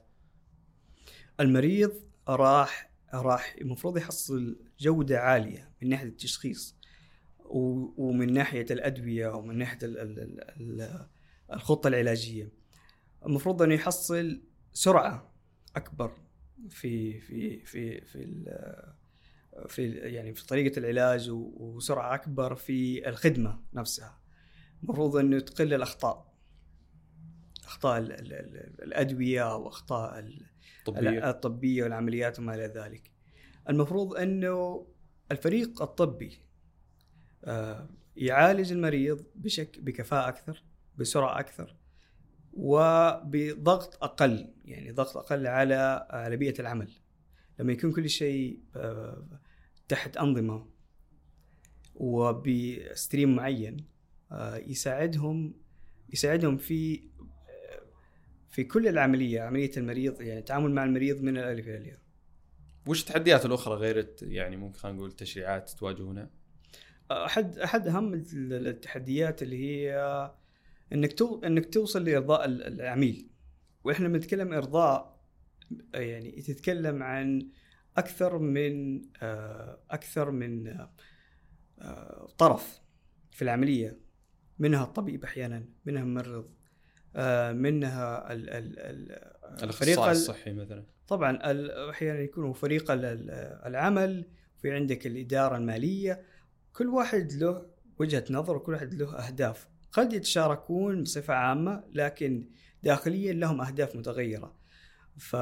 المريض 1.39 1.93
راح 2.28 2.91
راح 3.13 3.56
المفروض 3.62 3.97
يحصل 3.97 4.60
جودة 4.80 5.19
عالية 5.19 5.71
من 5.82 5.89
ناحية 5.89 6.08
التشخيص 6.08 6.76
ومن 7.97 8.34
ناحية 8.34 8.65
الأدوية 8.71 9.28
ومن 9.28 9.58
ناحية 9.58 9.80
ال- 9.84 9.97
ال- 9.97 10.19
ال- 10.19 10.82
ال- 10.82 11.08
الخطة 11.54 11.88
العلاجية. 11.88 12.52
المفروض 13.26 13.62
إنه 13.62 13.73
يحصل 13.73 14.41
سرعة 14.73 15.34
أكبر 15.76 16.12
في 16.69 17.19
في 17.19 17.65
في 17.65 18.02
في 18.02 18.41
في 19.67 19.89
يعني 19.91 20.34
في 20.34 20.45
طريقة 20.47 20.80
العلاج 20.80 21.30
وسرعة 21.32 22.15
أكبر 22.15 22.56
في 22.56 23.10
الخدمة 23.10 23.60
نفسها. 23.73 24.19
المفروض 24.84 25.15
إنه 25.15 25.39
تقل 25.39 25.73
الأخطاء 25.73 26.34
أخطاء 27.65 27.97
ال- 28.00 28.12
ال- 28.12 28.34
ال- 28.34 28.84
الأدوية 28.84 29.56
وأخطاء 29.56 30.19
ال- 30.89 30.95
طبيه 30.95 31.30
الطبية 31.30 31.84
والعمليات 31.84 32.39
وما 32.39 32.56
إلى 32.56 32.65
ذلك. 32.65 33.12
المفروض 33.69 34.15
أنه 34.15 34.88
الفريق 35.32 35.82
الطبي 35.82 36.39
آه، 37.45 37.89
يعالج 38.15 38.71
المريض 38.71 39.26
بشكل 39.36 39.82
بكفاءة 39.82 40.30
أكثر، 40.30 40.63
بسرعة 40.97 41.39
أكثر 41.39 41.76
وبضغط 42.54 44.04
أقل، 44.04 44.54
يعني 44.65 44.91
ضغط 44.91 45.17
أقل 45.17 45.47
على 45.47 46.08
على 46.10 46.38
بيئة 46.38 46.62
العمل. 46.62 46.91
لما 47.60 47.73
يكون 47.73 47.91
كل 47.91 48.10
شيء 48.10 48.60
آه، 48.76 49.28
تحت 49.88 50.17
أنظمة 50.17 50.67
وبستريم 51.95 53.36
معين 53.36 53.78
آه، 54.32 54.56
يساعدهم 54.58 55.54
يساعدهم 56.13 56.58
في 56.58 57.10
في 58.50 58.64
كل 58.64 58.88
العملية 58.88 59.42
عملية 59.42 59.72
المريض 59.78 60.22
يعني 60.22 60.40
التعامل 60.40 60.72
مع 60.72 60.84
المريض 60.84 61.22
من 61.22 61.38
الألف 61.38 61.68
إلى 61.68 61.78
الياء. 61.78 62.00
وش 62.88 63.02
التحديات 63.02 63.46
الأخرى 63.46 63.76
غير 63.76 64.16
يعني 64.22 64.58
ممكن 64.58 64.78
خلينا 64.80 64.98
نقول 64.98 65.12
تشريعات 65.12 65.70
تواجهونها؟ 65.70 66.30
أحد 67.12 67.58
أحد 67.60 67.88
أهم 67.88 68.14
ال- 68.14 68.68
التحديات 68.68 69.44
اللي 69.44 69.58
هي 69.66 69.96
إنك 70.94 71.14
تو 71.14 71.42
إنك 71.44 71.74
توصل 71.74 72.04
لإرضاء 72.06 72.46
ال- 72.46 72.64
العميل 72.82 73.30
وإحنا 73.84 74.08
بنتكلم 74.08 74.54
إرضاء 74.54 75.20
يعني 75.94 76.32
تتكلم 76.32 77.04
عن 77.04 77.50
أكثر 77.98 78.38
من 78.38 79.02
آه، 79.22 79.80
أكثر 79.92 80.32
من 80.32 80.68
آه، 81.80 82.28
طرف 82.38 82.82
في 83.32 83.42
العملية 83.42 84.00
منها 84.60 84.84
الطبيب 84.84 85.24
أحيانا 85.24 85.66
منها 85.86 86.02
الممرض 86.02 86.50
منها 87.54 88.34
ال 88.34 88.50
ال 88.50 88.80
ال 88.80 89.12
الإخصائي 89.64 89.94
ال- 89.94 90.12
الصحي 90.12 90.54
مثلا. 90.54 90.84
طبعا 91.08 91.40
أحيانا 91.90 92.20
يكون 92.20 92.54
فريق 92.54 92.92
ال- 92.92 93.06
ال- 93.06 93.32
العمل 93.66 94.26
في 94.62 94.72
عندك 94.72 95.08
الإدارة 95.08 95.58
المالية 95.58 96.22
كل 96.74 96.88
واحد 96.88 97.32
له 97.34 97.66
وجهة 98.00 98.24
نظر 98.30 98.56
وكل 98.56 98.72
واحد 98.74 98.94
له 98.94 99.16
أهداف. 99.28 99.68
قد 99.92 100.14
يتشاركون 100.14 101.04
بصفة 101.04 101.34
عامة 101.34 101.84
لكن 101.94 102.50
داخليا 102.84 103.34
لهم 103.34 103.62
أهداف 103.62 103.96
متغيرة. 103.96 104.56
ف 105.18 105.36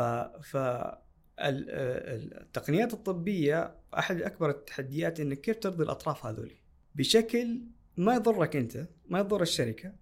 ف 0.43 0.57
ال- 0.57 0.99
ال- 1.39 2.41
التقنيات 2.41 2.93
الطبية 2.93 3.75
أحد 3.97 4.21
أكبر 4.21 4.49
التحديات 4.49 5.19
إنك 5.19 5.41
كيف 5.41 5.57
ترضي 5.59 5.83
الأطراف 5.83 6.25
هذول 6.25 6.51
بشكل 6.95 7.61
ما 7.97 8.15
يضرك 8.15 8.55
أنت 8.55 8.87
ما 9.09 9.19
يضر 9.19 9.41
الشركة 9.41 9.93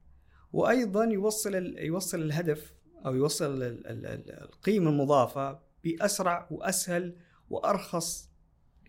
وأيضا 0.53 1.03
يوصل 1.05 1.55
يوصل 1.77 2.21
الهدف 2.21 2.73
أو 3.05 3.15
يوصل 3.15 3.45
ال- 3.63 3.87
ال- 3.87 4.05
ال- 4.05 4.31
القيمة 4.31 4.89
المضافة 4.89 5.59
بأسرع 5.83 6.47
وأسهل 6.51 7.15
وأرخص 7.49 8.29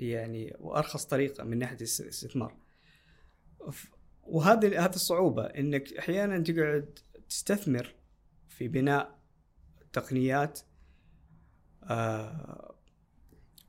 يعني 0.00 0.56
وأرخص 0.60 1.04
طريقة 1.04 1.44
من 1.44 1.58
ناحية 1.58 1.76
الاس- 1.76 2.00
الاستثمار. 2.00 2.56
وهذه 4.22 4.84
هذه 4.84 4.94
الصعوبة 4.94 5.44
إنك 5.44 5.92
أحيانا 5.92 6.38
تقعد 6.38 6.98
تستثمر 7.28 7.94
في 8.48 8.68
بناء 8.68 9.18
تقنيات 9.92 10.60
آه 11.84 12.74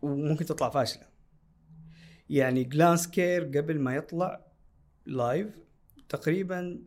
وممكن 0.02 0.46
تطلع 0.46 0.70
فاشلة. 0.70 1.04
يعني 2.30 2.64
جلانس 2.64 3.08
كير 3.08 3.44
قبل 3.44 3.80
ما 3.80 3.96
يطلع 3.96 4.46
live 5.06 5.60
تقريبا 6.10 6.84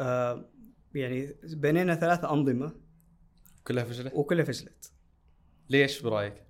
آه 0.00 0.50
يعني 0.94 1.36
بنينا 1.42 1.94
ثلاث 1.94 2.24
أنظمة 2.24 2.74
كلها 3.64 3.84
فشلت؟ 3.84 4.12
وكلها 4.14 4.44
فشلت. 4.44 4.92
ليش 5.70 6.02
برأيك؟ 6.02 6.44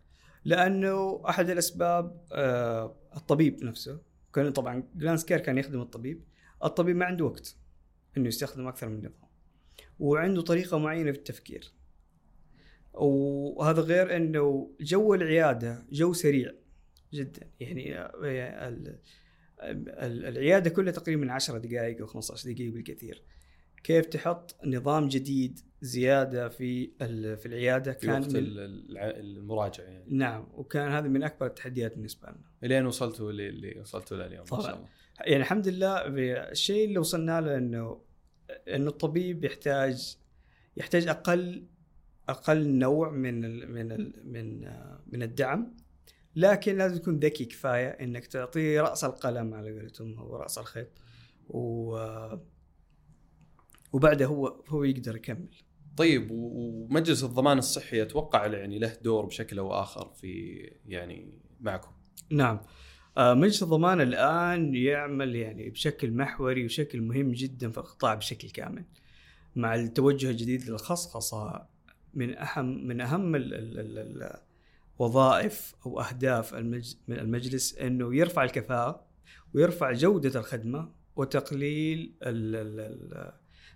لأنه 0.44 1.22
أحد 1.28 1.50
الأسباب 1.50 2.26
آه، 2.32 2.96
الطبيب 3.16 3.64
نفسه 3.64 4.00
كان 4.34 4.52
طبعا 4.52 4.88
جلانس 4.94 5.24
كير 5.24 5.40
كان 5.40 5.58
يخدم 5.58 5.80
الطبيب 5.80 6.24
الطبيب 6.64 6.96
ما 6.96 7.04
عنده 7.04 7.24
وقت 7.24 7.56
إنه 8.16 8.28
يستخدم 8.28 8.66
أكثر 8.66 8.88
من 8.88 8.98
نظام 8.98 9.12
وعنده 9.98 10.42
طريقة 10.42 10.78
معينة 10.78 11.12
في 11.12 11.18
التفكير 11.18 11.72
وهذا 12.92 13.80
غير 13.80 14.16
إنه 14.16 14.70
جو 14.80 15.14
العيادة 15.14 15.86
جو 15.92 16.12
سريع 16.12 16.52
جدا 17.12 17.50
يعني 17.60 17.98
آه، 17.98 18.90
العيادة 19.62 20.70
كلها 20.70 20.92
تقريبا 20.92 21.32
10 21.32 21.58
دقائق 21.58 22.00
أو 22.00 22.06
15 22.06 22.52
دقيقة 22.52 22.72
بالكثير. 22.72 23.22
كيف 23.84 24.06
تحط 24.06 24.56
نظام 24.66 25.08
جديد 25.08 25.60
زيادة 25.80 26.48
في 26.48 26.86
في 27.36 27.46
العيادة؟ 27.46 27.92
في 27.92 28.06
كان 28.06 28.20
وقت 28.22 28.30
المراجعة 28.34 29.84
يعني. 29.84 30.04
نعم 30.08 30.48
وكان 30.54 30.88
هذا 30.92 31.08
من 31.08 31.22
أكبر 31.22 31.46
التحديات 31.46 31.94
بالنسبة 31.94 32.28
لنا. 32.28 32.40
إلين 32.64 32.86
وصلتوا 32.86 33.30
اللي, 33.30 33.80
وصلتوا 33.80 34.16
له 34.16 34.26
اليوم 34.26 34.40
ان 34.40 34.46
طبعاً. 34.46 34.62
شاء 34.62 34.76
الله. 34.76 34.88
يعني 35.20 35.36
الحمد 35.36 35.68
لله 35.68 35.96
الشيء 36.50 36.84
اللي 36.88 36.98
وصلنا 36.98 37.40
له 37.40 37.56
انه 37.56 38.00
إنه 38.68 38.88
الطبيب 38.90 39.44
يحتاج 39.44 40.16
يحتاج 40.76 41.08
أقل 41.08 41.66
أقل 42.28 42.68
نوع 42.68 43.10
من 43.10 43.44
ال 43.44 43.72
من 43.72 43.92
ال 43.92 44.12
من 44.24 44.60
من 45.06 45.22
الدعم. 45.22 45.76
لكن 46.36 46.78
لازم 46.78 46.98
تكون 46.98 47.18
ذكي 47.18 47.44
كفاية 47.44 47.88
إنك 47.88 48.26
تعطيه 48.26 48.80
رأس 48.80 49.04
القلم 49.04 49.54
على 49.54 49.72
قولتهم 49.72 50.18
أو 50.18 50.36
رأس 50.36 50.58
الخيط. 50.58 50.88
و 51.48 51.96
وبعدها 53.92 54.26
هو 54.26 54.46
هو 54.68 54.84
يقدر 54.84 55.16
يكمل. 55.16 55.48
طيب 55.96 56.28
ومجلس 56.30 57.24
الضمان 57.24 57.58
الصحي 57.58 58.02
أتوقع 58.02 58.46
يعني 58.46 58.78
له 58.78 58.96
دور 59.02 59.26
بشكل 59.26 59.58
أو 59.58 59.72
آخر 59.72 60.12
في 60.14 60.54
يعني 60.86 61.32
معكم؟ 61.60 61.90
نعم. 62.30 62.60
آه، 63.18 63.34
مجلس 63.34 63.62
الضمان 63.62 64.00
الآن 64.00 64.74
يعمل 64.74 65.36
يعني 65.36 65.70
بشكل 65.70 66.10
محوري 66.10 66.64
وشكل 66.64 67.00
مهم 67.00 67.32
جدا 67.32 67.70
في 67.70 67.78
القطاع 67.78 68.14
بشكل 68.14 68.50
كامل 68.50 68.84
مع 69.56 69.74
التوجه 69.74 70.30
الجديد 70.30 70.70
للخصخصة 70.70 71.66
من 72.14 72.38
أهم 72.38 72.86
من 72.86 73.00
أهم 73.00 73.34
ال- 73.34 73.54
ال- 73.54 73.98
ال- 73.98 74.40
الوظائف 75.00 75.74
أو 75.86 76.00
أهداف 76.00 76.54
المجلس 77.08 77.78
إنه 77.78 78.16
يرفع 78.16 78.44
الكفاءة 78.44 79.04
ويرفع 79.54 79.92
جودة 79.92 80.40
الخدمة 80.40 80.90
وتقليل 81.16 82.12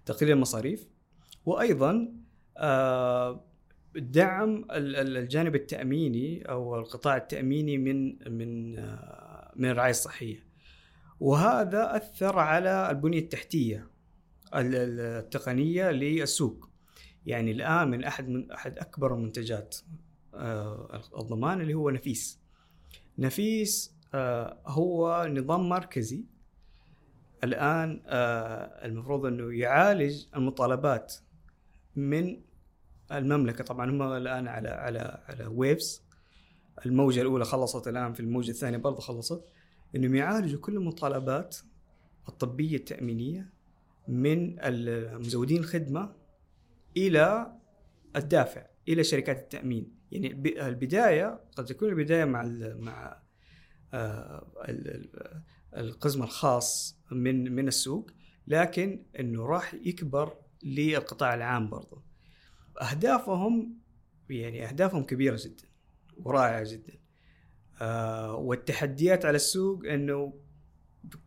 تقليل 0.07 0.33
المصاريف 0.33 0.87
وأيضا 1.47 2.13
آه، 2.57 3.45
دعم 3.97 4.65
ال- 4.71 4.97
ال- 4.97 5.17
الجانب 5.17 5.55
التأميني 5.55 6.43
أو 6.51 6.79
القطاع 6.79 7.17
التأميني 7.17 7.79
من 7.79 8.19
من 8.33 8.79
آه، 8.79 9.53
من 9.57 9.71
الرعايه 9.71 9.91
الصحيه 9.91 10.45
وهذا 11.21 11.97
أثر 11.97 12.39
على 12.39 12.91
البنية 12.91 13.19
التحتية 13.19 13.87
ال- 14.55 14.75
ال- 14.75 15.01
التقنية 15.01 15.91
للسوق. 15.91 16.69
يعني 17.27 17.51
الآن 17.53 17.89
من 17.91 18.05
أحد 18.05 18.29
من 18.29 18.51
أحد 18.53 18.79
أكبر 18.79 19.15
منتجات 19.17 19.77
آه، 19.77 20.08
الضمان 21.19 21.61
اللي 21.61 21.75
هو 21.75 21.91
نفيس. 21.91 22.41
نفيس 23.19 23.95
آه، 24.15 24.59
هو 24.67 25.27
نظام 25.31 25.69
مركزي. 25.69 26.25
الآن 27.45 28.03
آه، 28.07 28.87
المفروض 28.87 29.27
إنه 29.27 29.55
يعالج 29.55 30.27
المطالبات 30.37 31.15
من 31.97 32.41
المملكة. 33.13 33.65
طبعا 33.65 33.91
هم 33.91 34.03
الآن 34.03 34.49
على 34.49 34.69
على 34.69 35.23
على 35.29 35.47
ويفز 35.47 36.03
الموجة 36.87 37.21
الأولى 37.21 37.45
خلصت 37.45 37.89
الآن 37.89 38.13
في 38.13 38.21
الموجة 38.21 38.51
الثانية 38.51 38.79
برضه 38.79 39.01
خلصت. 39.01 39.45
إنهم 39.97 40.15
يعالجوا 40.15 40.61
كل 40.61 40.77
المطالبات 40.77 41.57
الطبية 42.29 42.77
التأمينية 42.77 43.53
من 44.09 44.57
مزودين 45.19 45.59
الخدمه 45.59 46.13
إلى 46.97 47.53
الدافع 48.17 48.67
إلى 48.89 49.05
شركات 49.05 49.39
التأمين. 49.39 49.98
يعني 50.13 50.27
الب- 50.29 50.47
البداية 50.47 51.41
قد 51.57 51.65
تكون 51.65 51.89
البداية 51.89 52.25
مع 52.25 52.43
ال 52.43 52.81
مع 52.85 53.23
آه، 53.95 54.53
ال- 54.69 54.89
ال- 54.89 55.43
القسم 55.77 56.23
الخاص 56.23 56.99
من 57.13 57.53
من 57.55 57.69
السوق 57.69 58.11
لكن 58.47 59.07
إنه 59.21 59.47
راح 59.47 59.75
يكبر 59.75 60.37
للقطاع 60.63 61.35
العام 61.35 61.71
برضه 61.71 62.03
أهدافهم 62.83 63.79
يعني 64.31 64.69
أهدافهم 64.69 65.05
كبيرة 65.05 65.39
جدا 65.45 65.69
ورائعة 66.17 66.65
جدا. 66.73 66.99
آه 67.81 68.35
والتحديات 68.37 69.25
على 69.25 69.37
السوق 69.37 69.87
إنه 69.87 70.41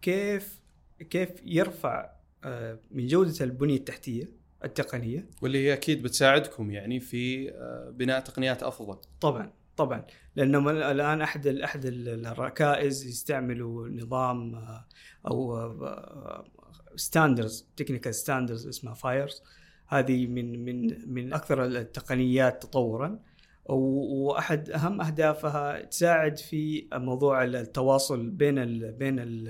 كيف 0.01 0.61
كيف 1.09 1.29
يرفع 1.43 2.11
آه 2.43 2.79
من 2.91 3.07
جودة 3.07 3.45
البنية 3.45 3.77
التحتية. 3.77 4.40
التقنية. 4.63 5.29
واللي 5.41 5.67
هي 5.67 5.73
أكيد 5.73 6.01
بتساعدكم 6.01 6.71
يعني 6.71 6.99
في 6.99 7.51
آه، 7.51 7.89
بناء 7.89 8.19
تقنيات 8.19 8.63
أفضل. 8.63 8.97
طبعا 9.21 9.51
طبعا. 9.77 10.05
لأنه 10.35 10.91
الآن 10.91 11.21
أحد 11.21 11.47
أحد 11.47 11.85
الركائز 11.85 13.05
يستعملوا 13.05 13.89
نظام 13.89 14.55
آه، 14.55 14.85
أو 15.27 15.71
standards 16.95 17.67
technical 17.77 18.15
standards 18.15 18.67
اسمها 18.67 18.93
FHIR 18.93 19.41
هذه 19.87 20.27
من 20.27 20.65
من 20.65 21.09
من 21.13 21.33
أكثر 21.33 21.65
التقنيات 21.65 22.63
تطورا. 22.63 23.19
وأحد 23.65 24.69
أهم 24.69 25.01
أهدافها 25.01 25.81
تساعد 25.81 26.37
في 26.37 26.87
موضوع 26.93 27.43
التواصل 27.43 28.29
بين 28.29 28.59
ال 28.59 28.91
بين 28.91 29.19
ال 29.19 29.47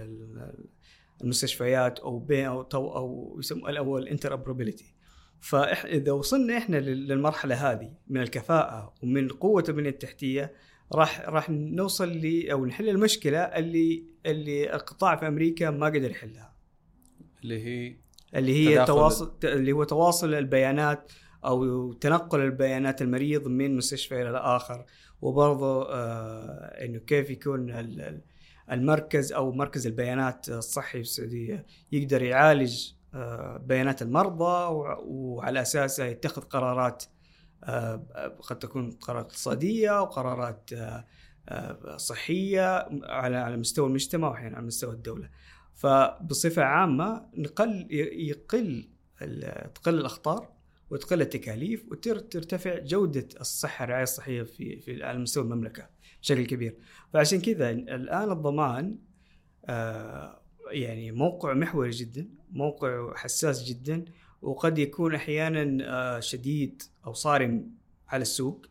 المستشفيات 1.24 2.00
أو 2.00 2.20
بين 2.20 2.46
أو 2.46 2.62
أو 2.74 3.36
يسموه 3.40 3.78
أو 3.78 3.98
ال 3.98 4.04
interoperability 4.04 4.96
فاذا 5.42 6.12
وصلنا 6.12 6.58
إحنا 6.58 6.78
للمرحلة 6.78 7.72
هذه 7.72 7.94
من 8.08 8.22
الكفاءة 8.22 8.94
ومن 9.04 9.30
قوة 9.30 9.64
البنيه 9.70 9.90
التحتية 9.90 10.54
راح 10.94 11.30
راح 11.30 11.50
نوصل 11.50 12.10
ل 12.10 12.52
أو 12.52 12.66
نحل 12.66 12.90
المشكلة 12.90 13.40
اللي 13.40 14.04
اللي 14.26 14.76
القطاع 14.76 15.16
في 15.16 15.28
أمريكا 15.28 15.70
ما 15.70 15.86
قدر 15.86 16.12
يحلها. 16.12 16.54
اللي 17.44 17.66
هي 17.66 17.96
اللي 18.36 18.70
هي 18.70 18.86
تواصل 18.86 19.34
اللي 19.44 19.72
هو 19.72 19.84
تواصل 19.84 20.34
البيانات 20.34 21.12
أو 21.46 21.94
تنقل 21.94 22.40
البيانات 22.42 23.02
المريض 23.02 23.48
من 23.48 23.78
مستشفى 23.78 24.22
إلى 24.22 24.38
اخر 24.38 24.86
وبرضه 25.22 25.90
آه 25.90 26.86
إنه 26.86 27.00
كيف 27.00 27.30
يكون 27.30 27.72
المركز 28.72 29.34
أو 29.34 29.52
مركز 29.52 29.88
البيانات 29.88 30.50
الصحي 30.50 30.92
في 30.92 31.00
السعودية 31.00 31.66
يقدر 31.92 32.24
يعالج 32.24 32.92
بيانات 33.58 34.02
المرضى 34.02 34.68
وعلى 35.04 35.62
اساسها 35.62 36.06
يتخذ 36.06 36.42
قرارات 36.42 37.04
آه 37.64 37.96
قد 38.42 38.60
تكون 38.60 38.92
قرارات 38.92 39.26
اقتصادية 39.26 40.02
وقرارات 40.02 40.74
آه، 40.74 41.06
آه، 41.50 41.98
صحية 41.98 42.90
على 43.04 43.38
على 43.38 43.58
مستوى 43.58 43.88
المجتمع 43.88 44.30
وأحيانا 44.30 44.58
على 44.58 44.66
مستوى 44.66 44.94
الدولة. 44.94 45.30
فبصفة 45.76 46.64
عامة 46.64 47.26
نقل 47.38 47.88
يقل 47.92 48.90
تقل 49.76 50.00
الأخطار 50.00 50.50
وتقل 50.90 51.22
التكاليف 51.22 51.86
وترتفع 51.92 52.80
جودة 52.80 53.28
الصحة 53.40 53.84
الرعاية 53.84 54.04
الصحية 54.04 54.44
في 54.44 54.80
في 54.80 55.04
على 55.04 55.20
مستوى 55.20 55.44
المملكة 55.44 55.90
بشكل 56.22 56.46
كبير 56.46 56.78
فعشان 57.14 57.42
كذا 57.42 57.70
الآن 57.70 58.32
الضمان 58.32 59.00
آه 59.66 60.42
يعني 60.72 61.12
موقع 61.12 61.54
محوري 61.54 61.90
جدا 61.90 62.30
موقع 62.52 63.14
حساس 63.16 63.64
جدا 63.64 64.06
وقد 64.42 64.80
يكون 64.80 65.16
أحيانا 65.16 65.78
آه 65.86 66.20
شديد 66.20 66.84
أو 67.06 67.14
صارم 67.14 67.72
على 68.08 68.22
السوق 68.22 68.66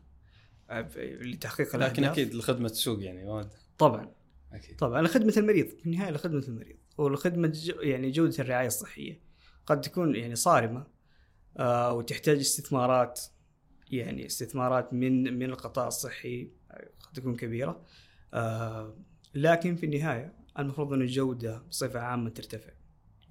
آه 0.69 0.89
لتحقيق 0.97 1.75
لكن 1.75 2.03
أكيد 2.03 2.33
لخدمة 2.35 2.65
السوق 2.65 3.03
يعني 3.03 3.49
طبعا. 3.77 4.11
أكيد. 4.53 4.75
طبعا. 4.75 5.01
لخدمه 5.01 5.33
المريض 5.37 5.67
في 5.67 5.85
النهاية 5.85 6.11
لخدمه 6.11 6.43
المريض. 6.47 6.77
ولخدمة 6.97 7.57
يعني 7.79 8.11
جودة 8.11 8.35
الرعاية 8.39 8.67
الصحية. 8.67 9.21
قد 9.65 9.81
تكون 9.81 10.15
يعني 10.15 10.35
صارمة 10.35 10.87
آه 11.57 11.93
وتحتاج 11.93 12.39
استثمارات 12.39 13.21
يعني 13.91 14.25
استثمارات 14.25 14.93
من 14.93 15.39
من 15.39 15.49
القطاع 15.49 15.87
الصحي 15.87 16.51
قد 16.99 17.13
تكون 17.13 17.35
كبيرة 17.35 17.85
آه 18.33 18.95
لكن 19.35 19.75
في 19.75 19.85
النهاية 19.85 20.33
المفروض 20.59 20.93
أن 20.93 21.01
الجودة 21.01 21.63
بصفة 21.69 21.99
عامة 21.99 22.29
ترتفع. 22.29 22.71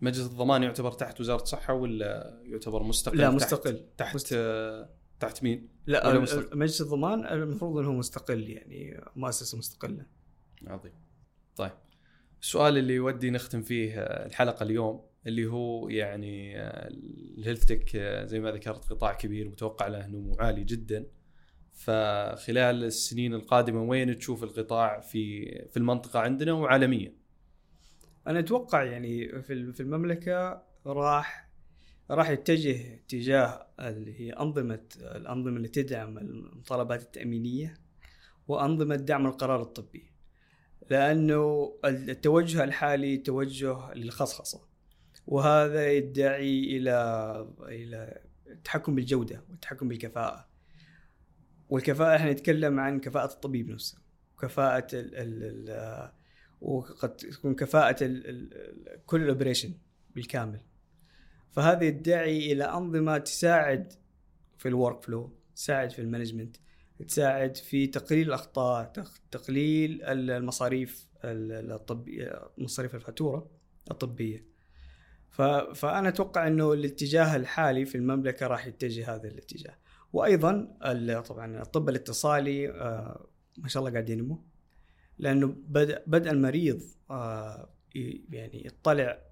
مجلس 0.01 0.27
الضمان 0.27 0.63
يعتبر 0.63 0.93
تحت 0.93 1.21
وزارة 1.21 1.43
الصحة 1.43 1.75
ولا 1.75 2.41
يعتبر 2.45 2.83
مستقل؟ 2.83 3.19
لا 3.19 3.31
مستقل 3.31 3.77
تحت 3.77 3.99
تحت, 3.99 4.15
مستقل. 4.15 4.87
تحت 5.21 5.43
مين؟ 5.43 5.69
لا 5.87 6.19
مجلس 6.53 6.81
الضمان 6.81 7.27
المفروض 7.27 7.79
إنه 7.79 7.93
مستقل 7.93 8.49
يعني 8.49 9.05
مؤسسة 9.17 9.59
مستقلة. 9.59 10.07
عظيم. 10.67 10.93
طيب 11.57 11.73
السؤال 12.43 12.79
اللي 12.79 12.95
يودي 12.95 13.31
نختم 13.31 13.63
فيه 13.63 14.01
الحلقة 14.01 14.63
اليوم 14.63 15.11
اللي 15.27 15.47
هو 15.47 15.89
يعني 15.89 16.61
الهيلث 17.39 17.65
تك 17.65 17.97
زي 18.25 18.41
ما 18.41 18.53
ذكرت 18.53 18.85
قطاع 18.85 19.13
كبير 19.13 19.49
متوقع 19.49 19.87
له 19.87 20.07
نمو 20.07 20.37
عالي 20.39 20.65
جدا 20.65 21.07
فخلال 21.73 22.85
السنين 22.85 23.35
القادمة 23.35 23.83
وين 23.83 24.19
تشوف 24.19 24.45
القطاع 24.45 25.01
في 25.01 25.45
في 25.69 25.77
المنطقة 25.77 26.21
عندنا 26.21 26.53
وعالميا؟ 26.53 27.20
أنا 28.27 28.39
أتوقع 28.39 28.83
يعني 28.83 29.43
في 29.43 29.73
في 29.73 29.81
المملكة 29.81 30.63
راح 30.87 31.51
راح 32.11 32.31
يتجه 32.31 32.95
اتجاه 32.95 33.67
اللي 33.81 34.21
هي 34.21 34.33
أنظمة 34.33 34.81
الأنظمة 34.97 35.57
اللي 35.57 35.69
تدعم 35.69 36.19
المطالبات 36.19 37.03
التأمينية 37.03 37.75
وأنظمة 38.49 38.97
دعم 38.97 39.27
القرار 39.27 39.63
الطبي. 39.63 40.11
لأنه 40.91 41.73
التوجه 41.85 42.65
الحالي 42.65 43.17
توجه 43.17 43.95
للخصخصة 43.95 44.61
وهذا 45.27 45.93
يدعي 45.93 46.77
إلى 46.77 47.49
إلى 47.61 48.21
التحكم 48.47 48.95
بالجودة 48.95 49.45
والتحكم 49.51 49.89
بالكفاءة. 49.89 50.49
والكفاءة 51.69 52.17
إحنا 52.17 52.33
نتكلم 52.33 52.81
عن 52.81 53.01
كفاءة 53.01 53.33
الطبيب 53.33 53.71
نفسه 53.71 53.99
كفاءة 54.43 54.87
ال 54.95 55.15
ال 55.15 56.11
وقد 56.61 57.17
تكون 57.17 57.55
كفاءة 57.55 58.05
ال 58.05 58.27
ال 58.27 59.07
كل 59.07 59.23
ال 59.23 59.28
operation 59.28 59.75
بالكامل. 60.15 60.61
فهذا 61.51 61.85
يدعي 61.85 62.53
إلى 62.53 62.65
أنظمة 62.65 63.19
تساعد 63.19 63.93
في 64.59 64.69
ال 64.69 65.03
workflow 65.03 65.33
تساعد 65.57 65.91
في 65.91 65.99
ال 65.99 66.04
management 66.04 66.57
تساعد 67.09 67.57
في 67.57 67.87
تقليل 67.87 68.29
الأخطاء 68.29 68.93
تقليل 69.31 70.03
المصاريف 70.05 71.07
الطبيه 71.25 72.43
مصاريف 72.59 72.95
الفاتورة 72.95 73.51
الطبية. 73.91 74.51
فأنا 75.75 76.09
أتوقع 76.09 76.47
إنه 76.47 76.73
الاتجاه 76.73 77.37
الحالي 77.37 77.85
في 77.85 77.95
المملكة 77.95 78.47
راح 78.47 78.67
يتجه 78.67 79.15
هذا 79.15 79.29
الاتجاه. 79.29 79.75
وأيضا 80.13 80.77
طبعا 81.29 81.63
الطب 81.63 81.89
الاتصالي 81.89 82.71
آه، 82.71 83.27
ما 83.59 83.69
شاء 83.69 83.81
الله 83.81 83.93
قاعد 83.93 84.09
ينمو. 84.09 84.45
لأنه 85.21 85.57
بدا 85.69 86.03
بدأ 86.07 86.31
المريض 86.31 86.83
آه، 87.11 87.69
يعني 88.31 88.67
يطلع 88.67 89.23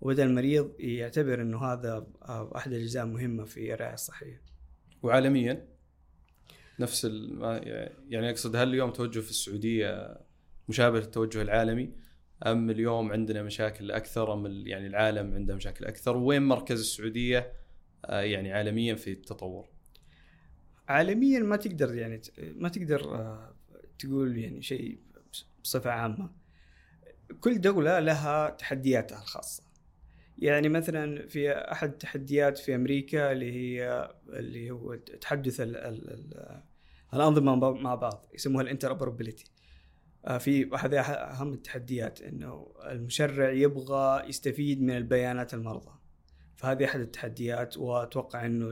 وبدأ 0.00 0.24
المريض 0.24 0.72
يعتبر 0.78 1.42
إنه 1.42 1.64
هذا 1.64 2.06
آه، 2.22 2.56
أحد 2.56 2.72
الأجزاء 2.72 3.04
المهمه 3.04 3.44
في 3.44 3.74
الرعاية 3.74 3.94
الصحية. 3.94 4.42
وعالميا 5.02 5.68
نفس 6.80 7.04
يعني 8.08 8.30
أقصد 8.30 8.56
هل 8.56 8.68
اليوم 8.68 8.90
توجه 8.90 9.20
في 9.20 9.30
السعودية 9.30 10.20
مشابه 10.68 10.98
للتوجه 10.98 11.42
العالمي 11.42 11.92
أم 12.46 12.70
اليوم 12.70 13.12
عندنا 13.12 13.42
مشاكل 13.42 13.90
أكثر 13.90 14.32
أم 14.32 14.66
يعني 14.66 14.86
العالم 14.86 15.34
عنده 15.34 15.54
مشاكل 15.54 15.84
أكثر 15.84 16.16
وين 16.16 16.42
مركز 16.42 16.80
السعودية 16.80 17.52
يعني 18.08 18.52
عالميا 18.52 18.94
في 18.94 19.12
التطور؟ 19.12 19.68
عالميا 20.88 21.40
ما 21.40 21.56
تقدر 21.56 21.94
يعني 21.94 22.20
ما 22.38 22.68
تقدر 22.68 23.14
آه، 23.14 23.54
تقول 23.98 24.38
يعني 24.38 24.62
شيء 24.62 24.98
بصفة 25.64 25.90
عامة. 25.90 26.30
كل 27.40 27.60
دولة 27.60 28.00
لها 28.00 28.50
تحدياتها 28.50 29.22
الخاصة. 29.22 29.62
يعني 30.38 30.68
مثلا 30.68 31.26
في 31.26 31.52
أحد 31.52 31.88
التحديات 31.92 32.58
في 32.58 32.74
أمريكا 32.74 33.32
اللي 33.32 33.52
هي 33.52 34.10
اللي 34.28 34.70
هو 34.70 34.94
تحدث 34.94 35.60
ال 35.60 35.76
ال 35.76 36.10
ال 36.10 36.62
الأنظمة 37.14 37.70
مع 37.70 37.94
بعض 37.94 38.26
يسموها 38.34 38.62
الانتربرابيلتي 38.62 39.44
آه، 40.24 40.38
في 40.38 40.70
هذه 40.78 41.00
أهم 41.00 41.52
التحديات 41.52 42.22
إنه 42.22 42.74
المشرع 42.84 43.50
يبغى 43.50 44.28
يستفيد 44.28 44.82
من 44.82 44.96
البيانات 44.96 45.54
المرضى. 45.54 45.98
فهذه 46.56 46.84
أحد 46.84 47.00
التحديات 47.00 47.78
وأتوقع 47.78 48.46
إنه 48.46 48.70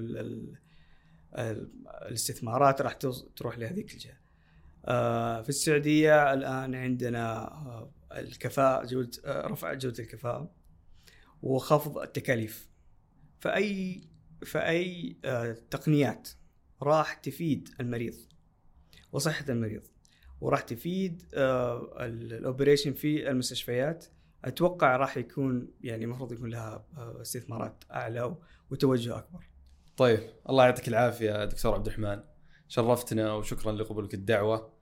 الاستثمارات 2.09 2.83
راح 2.83 2.93
تروح 3.37 3.59
لهذيك 3.59 3.93
الجهة. 3.93 4.17
آه، 4.85 5.43
في 5.43 5.49
السعودية 5.49 6.33
الآن 6.33 6.75
عندنا 6.75 7.43
آه، 7.43 7.93
الكفاءة 8.13 8.87
جودة 8.87 9.11
آه، 9.25 9.47
رفع 9.47 9.75
جودة 9.75 10.05
الكفاءة 10.05 10.51
وخفض 11.43 11.99
التكاليف. 11.99 12.71
فأي 13.41 14.03
فأي 14.47 15.17
تقنيات 15.71 16.29
راح 16.83 17.15
تفيد 17.15 17.69
المريض 17.81 18.15
وصحة 19.13 19.45
المريض 19.49 19.83
وراح 20.41 20.61
تفيد 20.61 21.23
الأوبريشن 21.35 22.93
في 22.93 23.31
المستشفيات 23.31 24.07
أتوقع 24.45 24.97
راح 24.97 25.17
يكون 25.17 25.71
يعني 25.81 26.05
المفروض 26.05 26.33
يكون 26.33 26.51
لها 26.51 26.87
استثمارات 27.21 27.85
أعلى 27.91 28.37
وتوجه 28.71 29.19
أكبر. 29.19 29.51
طيب 29.97 30.21
الله 30.49 30.65
يعطيك 30.65 30.89
العافية 30.89 31.45
دكتور 31.45 31.75
عبد 31.75 31.87
الرحمن 31.87 32.21
شرفتنا 32.71 33.33
وشكرا 33.33 33.73
لقبولك 33.73 34.15
الدعوة. 34.15 34.73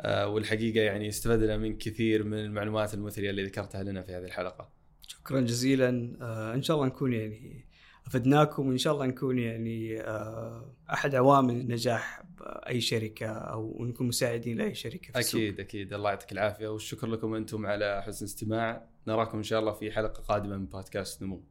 آه 0.00 0.28
والحقيقة 0.28 0.80
يعني 0.80 1.08
استفدنا 1.08 1.56
من 1.56 1.78
كثير 1.78 2.24
من 2.24 2.38
المعلومات 2.38 2.94
المثريه 2.94 3.30
اللي 3.30 3.44
ذكرتها 3.44 3.82
لنا 3.82 4.02
في 4.02 4.12
هذه 4.12 4.24
الحلقة. 4.24 4.72
شكرا 5.06 5.40
جزيلا. 5.40 6.16
آه 6.20 6.54
إن 6.54 6.62
شاء 6.62 6.76
الله 6.76 6.86
نكون 6.86 7.12
يعني 7.12 7.68
أفدناكم 8.06 8.68
وإن 8.68 8.78
شاء 8.78 8.92
الله 8.94 9.06
نكون 9.06 9.38
يعني 9.38 10.00
آه، 10.00 10.74
أحد 10.92 11.14
عوامل 11.14 11.68
نجاح 11.68 12.22
أي 12.68 12.80
شركة 12.80 13.26
أو 13.26 13.84
نكون 13.84 14.08
مساعدين 14.08 14.58
لأي 14.58 14.74
شركة 14.74 15.12
في 15.12 15.18
السوق. 15.18 15.40
أكيد 15.40 15.60
أكيد. 15.60 15.92
الله 15.92 16.10
يعطيك 16.10 16.32
العافية 16.32 16.68
والشكر 16.68 17.06
لكم 17.06 17.34
أنتم 17.34 17.66
على 17.66 18.02
حسن 18.02 18.24
استماع. 18.24 18.88
نراكم 19.06 19.38
إن 19.38 19.42
شاء 19.42 19.60
الله 19.60 19.72
في 19.72 19.90
حلقة 19.90 20.22
قادمة 20.22 20.56
من 20.56 20.66
بودكاست 20.66 21.22
نمو. 21.22 21.44